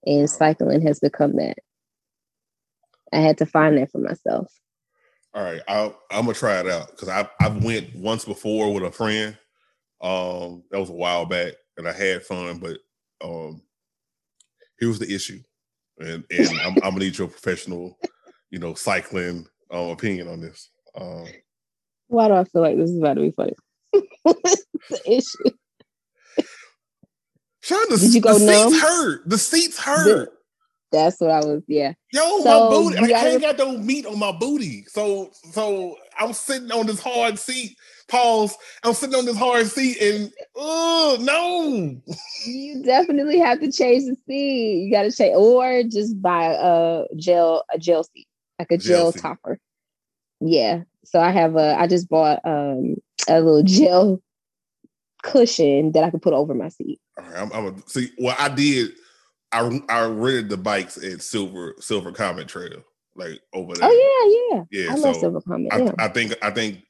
[0.06, 1.58] And cycling has become that.
[3.12, 4.52] I had to find that for myself.
[5.34, 8.84] All right, I'll, I'm gonna try it out because I I went once before with
[8.84, 9.36] a friend.
[10.00, 12.58] Um, that was a while back, and I had fun.
[12.58, 12.78] But
[13.24, 13.62] um,
[14.80, 15.40] was the issue,
[15.98, 17.98] and and I'm, I'm gonna need your professional,
[18.50, 20.70] you know, cycling um, opinion on this.
[20.94, 21.26] Um,
[22.08, 23.54] Why do I feel like this is about to be funny?
[24.90, 25.56] The issue?
[27.60, 28.72] Shon, the, Did you go the numb?
[28.72, 29.28] seats hurt.
[29.28, 30.30] The seats hurt.
[30.93, 31.95] That's what I was, yeah.
[32.12, 32.97] Yo, So, my booty.
[32.97, 34.84] Like, I gotta- ain't got no meat on my booty.
[34.84, 37.76] So so I'm sitting on this hard seat.
[38.09, 38.55] Pause.
[38.84, 41.97] I'm sitting on this hard seat and oh no.
[42.47, 44.84] You definitely have to change the seat.
[44.84, 48.26] You got to change, or just buy a gel, a gel seat,
[48.59, 49.59] like a Gel gel topper.
[50.40, 50.82] Yeah.
[51.05, 52.97] So I have a, I just bought um
[53.28, 54.20] a little gel
[55.22, 57.01] cushion that I could put over my seat.
[57.16, 58.11] All right, I'm, I'm a, see.
[58.18, 58.90] Well, I did.
[59.53, 62.82] I I rented the bikes at Silver Silver Comet Trail,
[63.14, 63.88] like over there.
[63.88, 64.84] Oh yeah, yeah.
[64.84, 64.92] yeah.
[64.92, 65.72] I love Silver Comet.
[65.72, 65.92] I, Yeah.
[65.98, 66.84] I think I think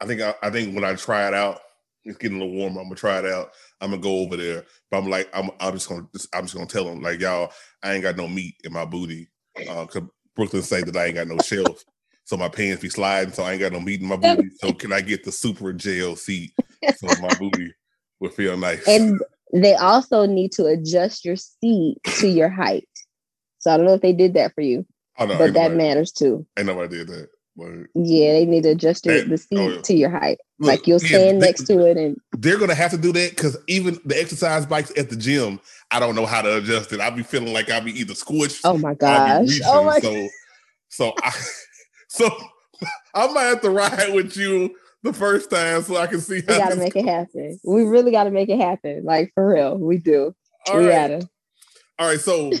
[0.00, 1.60] I think I, I think when I try it out,
[2.04, 2.80] it's getting a little warmer.
[2.80, 3.52] I'm gonna try it out.
[3.80, 6.66] I'm gonna go over there, but I'm like I'm I'm just gonna I'm just gonna
[6.66, 9.28] tell them like y'all, I ain't got no meat in my booty.
[9.68, 10.02] Uh, cause
[10.34, 11.82] Brooklyn say that I ain't got no shelf,
[12.24, 14.50] so my pants be sliding, so I ain't got no meat in my booty.
[14.56, 16.52] So can I get the super gel seat
[16.96, 17.72] so my booty
[18.20, 18.86] would feel nice?
[18.86, 19.18] and
[19.64, 22.88] they also need to adjust your seat to your height.
[23.58, 24.86] So I don't know if they did that for you,
[25.18, 26.46] oh, no, but that nobody, matters too.
[26.56, 27.28] ain't nobody did that.
[27.56, 29.80] But Yeah, they need to adjust your, That- the seat oh, yeah.
[29.82, 30.38] to your height.
[30.58, 33.30] look, like you'll stand they- next to it and they're gonna have to do that
[33.30, 35.58] because even the exercise bikes at the gym,
[35.90, 37.00] I don't know how to adjust it.
[37.00, 39.46] I'll be feeling like I'll be either squished oh my gosh.
[39.46, 40.28] reaching, Oh my so
[40.90, 41.32] so I
[42.08, 42.28] so
[43.14, 44.76] I might have to ride with you
[45.06, 47.58] the first time so I can see we gotta make it happen.
[47.64, 49.04] We really gotta make it happen.
[49.04, 49.78] Like for real.
[49.78, 50.34] We do.
[50.68, 51.10] All we right.
[51.10, 51.28] gotta.
[51.98, 52.52] All right, so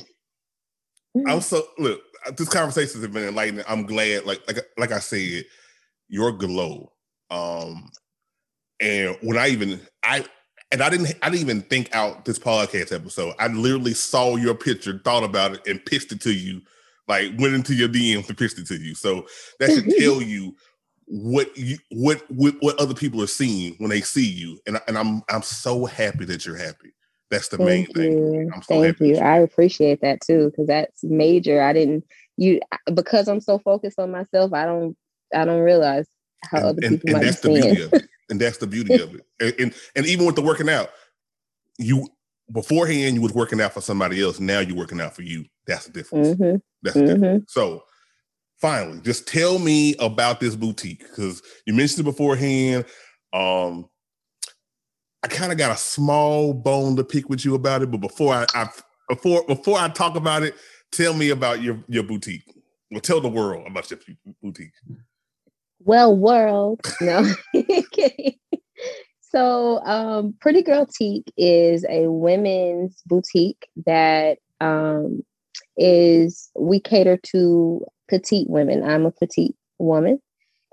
[1.26, 2.00] I'm so look,
[2.36, 3.64] this conversation has been enlightening.
[3.68, 5.44] I'm glad, like like like I said,
[6.08, 6.92] your glow.
[7.30, 7.90] Um
[8.80, 10.24] and when I even I
[10.72, 13.34] and I didn't I didn't even think out this podcast episode.
[13.38, 16.62] I literally saw your picture, thought about it, and pitched it to you,
[17.08, 18.94] like went into your DMs and pitched it to you.
[18.94, 19.26] So
[19.60, 20.54] that should tell you
[21.06, 24.60] what you what, what what other people are seeing when they see you.
[24.66, 26.94] And, and I'm I'm so happy that you're happy.
[27.30, 28.18] That's the main Thank thing.
[28.54, 29.18] I'm so Thank happy you.
[29.18, 31.62] I appreciate that too, because that's major.
[31.62, 32.04] I didn't
[32.36, 32.60] you
[32.94, 34.96] because I'm so focused on myself, I don't
[35.34, 36.06] I don't realize
[36.44, 38.08] how and, other and, people and might that's be the beauty of it.
[38.30, 39.22] And that's the beauty of it.
[39.40, 40.90] And, and and even with the working out,
[41.78, 42.08] you
[42.52, 44.40] beforehand you was working out for somebody else.
[44.40, 45.46] Now you're working out for you.
[45.66, 46.36] That's the difference.
[46.38, 47.32] hmm That's the difference.
[47.32, 47.84] hmm So
[48.60, 52.84] finally, just tell me about this boutique because you mentioned it beforehand.
[53.32, 53.88] Um,
[55.22, 58.34] I kind of got a small bone to pick with you about it, but before
[58.34, 58.68] I, I
[59.08, 60.54] before before I talk about it,
[60.92, 62.44] tell me about your your boutique.
[62.90, 64.00] Well, tell the world about your
[64.42, 64.72] boutique.
[65.80, 66.80] Well, world.
[67.00, 67.26] No.
[69.36, 75.22] So, um, Pretty Girl-Tique is a women's boutique that um,
[75.76, 78.82] is we cater to petite women.
[78.82, 80.20] I'm a petite woman,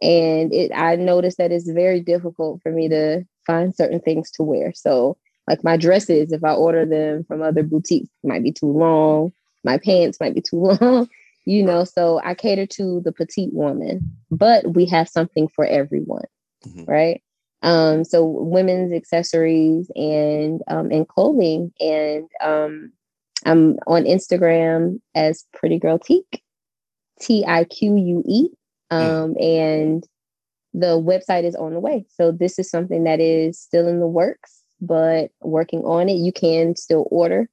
[0.01, 4.43] and it I noticed that it's very difficult for me to find certain things to
[4.43, 4.73] wear.
[4.73, 5.17] So,
[5.47, 9.31] like my dresses, if I order them from other boutiques, might be too long.
[9.63, 11.07] My pants might be too long
[11.45, 13.99] you know so i cater to the petite woman
[14.31, 16.23] but we have something for everyone
[16.65, 16.88] Mhm.
[16.88, 17.21] right
[17.61, 22.93] um so women's accessories and um and clothing and um
[23.45, 26.43] i'm on instagram as Pretty Girl-Tique
[27.22, 28.47] T I Q U E.
[28.91, 30.05] Um, and
[30.74, 32.05] the website is on the way.
[32.09, 36.14] So this is something that is still in the works, but working on it.
[36.14, 37.49] You can still order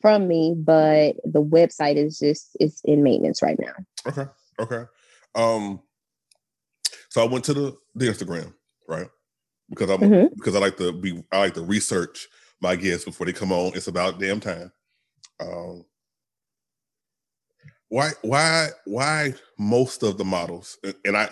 [0.00, 3.72] from me, but the website is just it's in maintenance right now.
[4.06, 4.26] Okay.
[4.58, 4.84] Okay.
[5.34, 5.80] Um
[7.10, 8.54] so I went to the, the Instagram,
[8.88, 9.08] right?
[9.70, 10.34] Because I'm Mhm.
[10.34, 12.28] because I like to be I like to research
[12.60, 13.72] my guests before they come on.
[13.74, 14.72] It's about damn time.
[15.40, 15.84] Um
[17.92, 21.28] why why why most of the models and I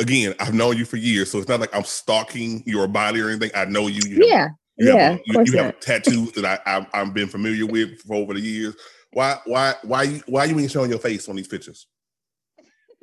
[0.00, 3.28] again I've known you for years, so it's not like I'm stalking your body or
[3.28, 3.50] anything.
[3.54, 4.00] I know you.
[4.08, 4.48] you have- Yeah.
[4.78, 8.14] you yeah, of you, you have tattoos that I, I I've been familiar with for
[8.14, 8.74] over the years.
[9.12, 11.86] Why why why you why you ain't showing your face on these pictures?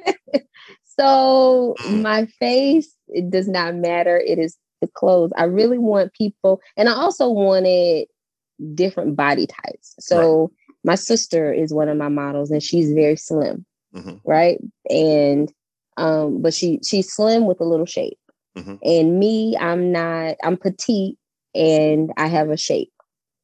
[0.99, 2.01] So Mm.
[2.01, 4.17] my face, it does not matter.
[4.17, 5.31] It is the clothes.
[5.37, 8.07] I really want people, and I also wanted
[8.73, 9.95] different body types.
[9.99, 10.51] So
[10.83, 13.65] my sister is one of my models, and she's very slim,
[13.95, 14.21] Mhm.
[14.25, 14.59] right?
[14.89, 15.51] And
[15.97, 18.17] um, but she she's slim with a little shape.
[18.57, 18.79] Mhm.
[18.83, 20.35] And me, I'm not.
[20.43, 21.17] I'm petite,
[21.53, 22.91] and I have a shape.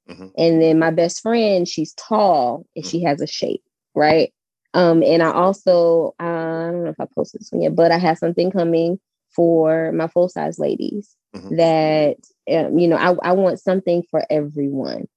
[0.09, 0.31] Mhm.
[0.37, 2.89] And then my best friend, she's tall and Mm.
[2.91, 3.63] she has a shape,
[3.95, 4.31] right?
[4.73, 7.91] Um, and I also, uh, I don't know if I posted this one yet, but
[7.91, 8.99] I have something coming
[9.35, 11.57] for my full size ladies Mhm.
[11.57, 12.17] that,
[12.53, 15.07] um, you know, I, I want something for everyone,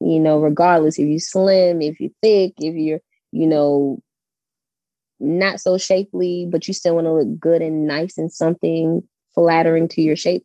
[0.00, 3.00] you know, regardless if you're slim, if you're thick, if you're,
[3.32, 4.00] you know,
[5.18, 9.02] not so shapely, but you still want to look good and nice and something
[9.34, 10.44] flattering to your shape.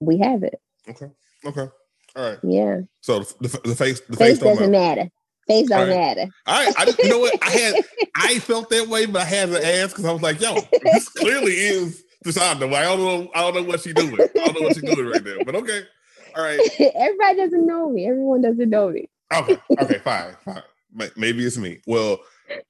[0.00, 0.58] We have it.
[0.88, 1.10] Okay.
[1.44, 1.68] Okay.
[2.16, 2.38] All right.
[2.42, 2.80] Yeah.
[3.02, 4.96] So the, the, the face the face, Face doesn't matter.
[5.02, 5.10] matter.
[5.46, 5.96] Face don't Right.
[5.96, 6.26] matter.
[6.46, 6.74] All right.
[6.78, 7.74] I just, you know what I had
[8.16, 11.08] I felt that way, but I had to ask because I was like, yo, this
[11.10, 12.72] clearly is Tashonda.
[12.74, 14.14] I don't know I don't know what she doing.
[14.14, 15.36] I don't know what she's doing right now.
[15.44, 15.82] But okay.
[16.36, 16.60] All right.
[16.94, 18.06] Everybody doesn't know me.
[18.08, 19.08] Everyone doesn't know me.
[19.34, 19.56] Okay.
[19.80, 19.98] Okay.
[19.98, 20.36] Fine.
[20.44, 20.62] Fine.
[21.16, 21.80] Maybe it's me.
[21.86, 22.18] Well,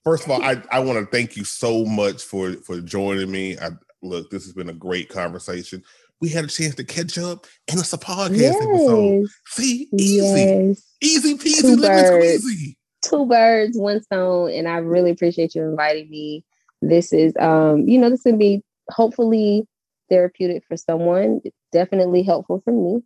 [0.05, 3.59] first of all, I, I want to thank you so much for for joining me.
[3.59, 3.71] I
[4.03, 5.83] look, this has been a great conversation.
[6.21, 9.21] We had a chance to catch up, and it's a podcast episode.
[9.23, 9.31] Yes.
[9.49, 10.83] See, easy, Yes.
[11.01, 12.45] easy peasy, Two birds.
[12.45, 12.77] squeezy.
[13.03, 14.51] Two birds, one stone.
[14.51, 16.45] And I really appreciate you inviting me.
[16.83, 19.67] This is um, you know, this can be hopefully
[20.11, 21.41] therapeutic for someone.
[21.45, 23.01] It's definitely helpful for me.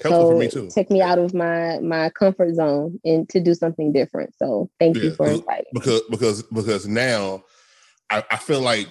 [0.00, 0.68] Helpful so for me too.
[0.72, 4.34] take me out of my my comfort zone and to do something different.
[4.36, 5.64] So thank you for inviting.
[5.64, 5.64] me.
[5.72, 7.42] because because because now
[8.10, 8.88] I, I feel like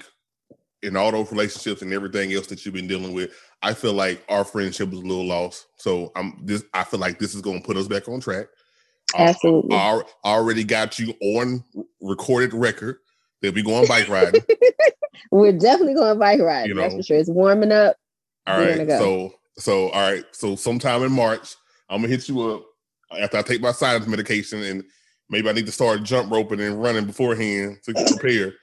[0.84, 3.32] in all those relationships and everything else that you've been dealing with,
[3.62, 5.68] I feel like our friendship was a little lost.
[5.78, 6.64] So I'm this.
[6.74, 8.48] I feel like this is going to put us back on track.
[9.18, 9.76] Uh, Absolutely.
[9.76, 11.64] I, al- already got you on
[12.02, 12.98] recorded record
[13.42, 14.42] that we going bike riding.
[15.32, 16.76] We're definitely going bike riding.
[16.76, 17.00] You that's know.
[17.00, 17.18] for sure.
[17.18, 17.96] It's warming up.
[18.46, 18.88] All right.
[18.88, 19.00] go.
[19.00, 20.26] So so all right.
[20.32, 21.56] So sometime in March,
[21.90, 22.66] I'm gonna hit you up
[23.20, 24.84] after I take my sinus medication, and
[25.30, 28.54] maybe I need to start jump roping and running beforehand to prepare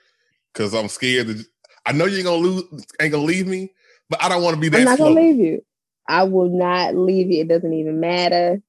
[0.53, 1.29] because I'm scared.
[1.29, 1.45] To,
[1.87, 2.65] I know you ain't gonna lose,
[3.01, 3.73] ain't gonna leave me,
[4.09, 5.15] but I don't want to be that I'm not slow.
[5.15, 5.65] gonna leave you.
[6.09, 7.41] I will not leave you.
[7.41, 8.61] It doesn't even matter.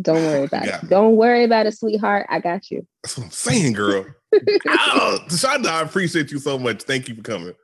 [0.00, 0.88] Don't worry about it.
[0.88, 2.26] Don't worry about it, sweetheart.
[2.28, 2.86] I got you.
[3.02, 4.06] That's what I'm saying, girl.
[4.66, 6.82] Ah, oh, Tashonda, I appreciate you so much.
[6.82, 7.54] Thank you for coming.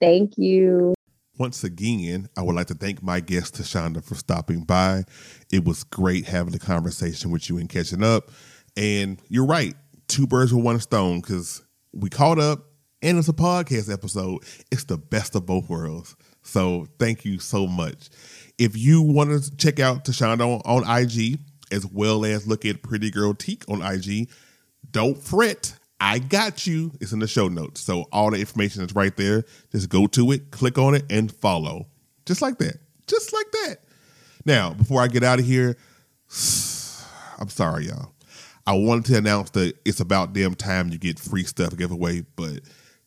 [0.00, 0.95] Thank you.
[1.38, 5.04] Once again, I would like to thank my guest Tashonda for stopping by.
[5.52, 8.30] It was great having a conversation with you and catching up.
[8.76, 9.74] And you're right,
[10.08, 11.62] two birds with one stone because
[11.92, 12.64] we caught up
[13.02, 14.42] and it's a podcast episode.
[14.72, 16.16] It's the best of both worlds.
[16.42, 18.08] So thank you so much.
[18.58, 21.38] If you want to check out Tashonda on, on IG
[21.70, 24.30] as well as look at Pretty Girl-Tique on IG,
[24.90, 25.74] don't fret.
[26.00, 26.92] I got you.
[27.00, 27.80] It's in the show notes.
[27.80, 29.44] So all the information is right there.
[29.72, 31.86] Just go to it, click on it, and follow.
[32.26, 32.78] Just like that.
[33.06, 33.76] Just like that.
[34.44, 35.76] Now, before I get out of here,
[37.38, 38.12] I'm sorry, y'all.
[38.66, 42.60] I wanted to announce that it's about damn time you get free stuff giveaway, but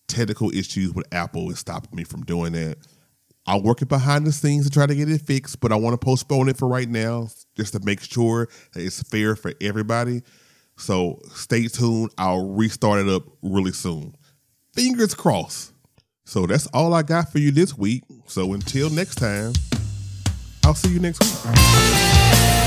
[0.08, 2.78] technical issues with Apple is stopping me from doing that.
[3.46, 6.06] I'm working behind the scenes to try to get it fixed, but I want to
[6.06, 10.22] postpone it for right now just to make sure that it's fair for everybody.
[10.80, 12.12] So stay tuned.
[12.18, 14.16] I'll restart it up really soon.
[14.74, 15.74] Fingers crossed.
[16.26, 18.04] So that's all I got for you this week.
[18.28, 19.54] So until next time,
[20.64, 22.66] I'll see you next week.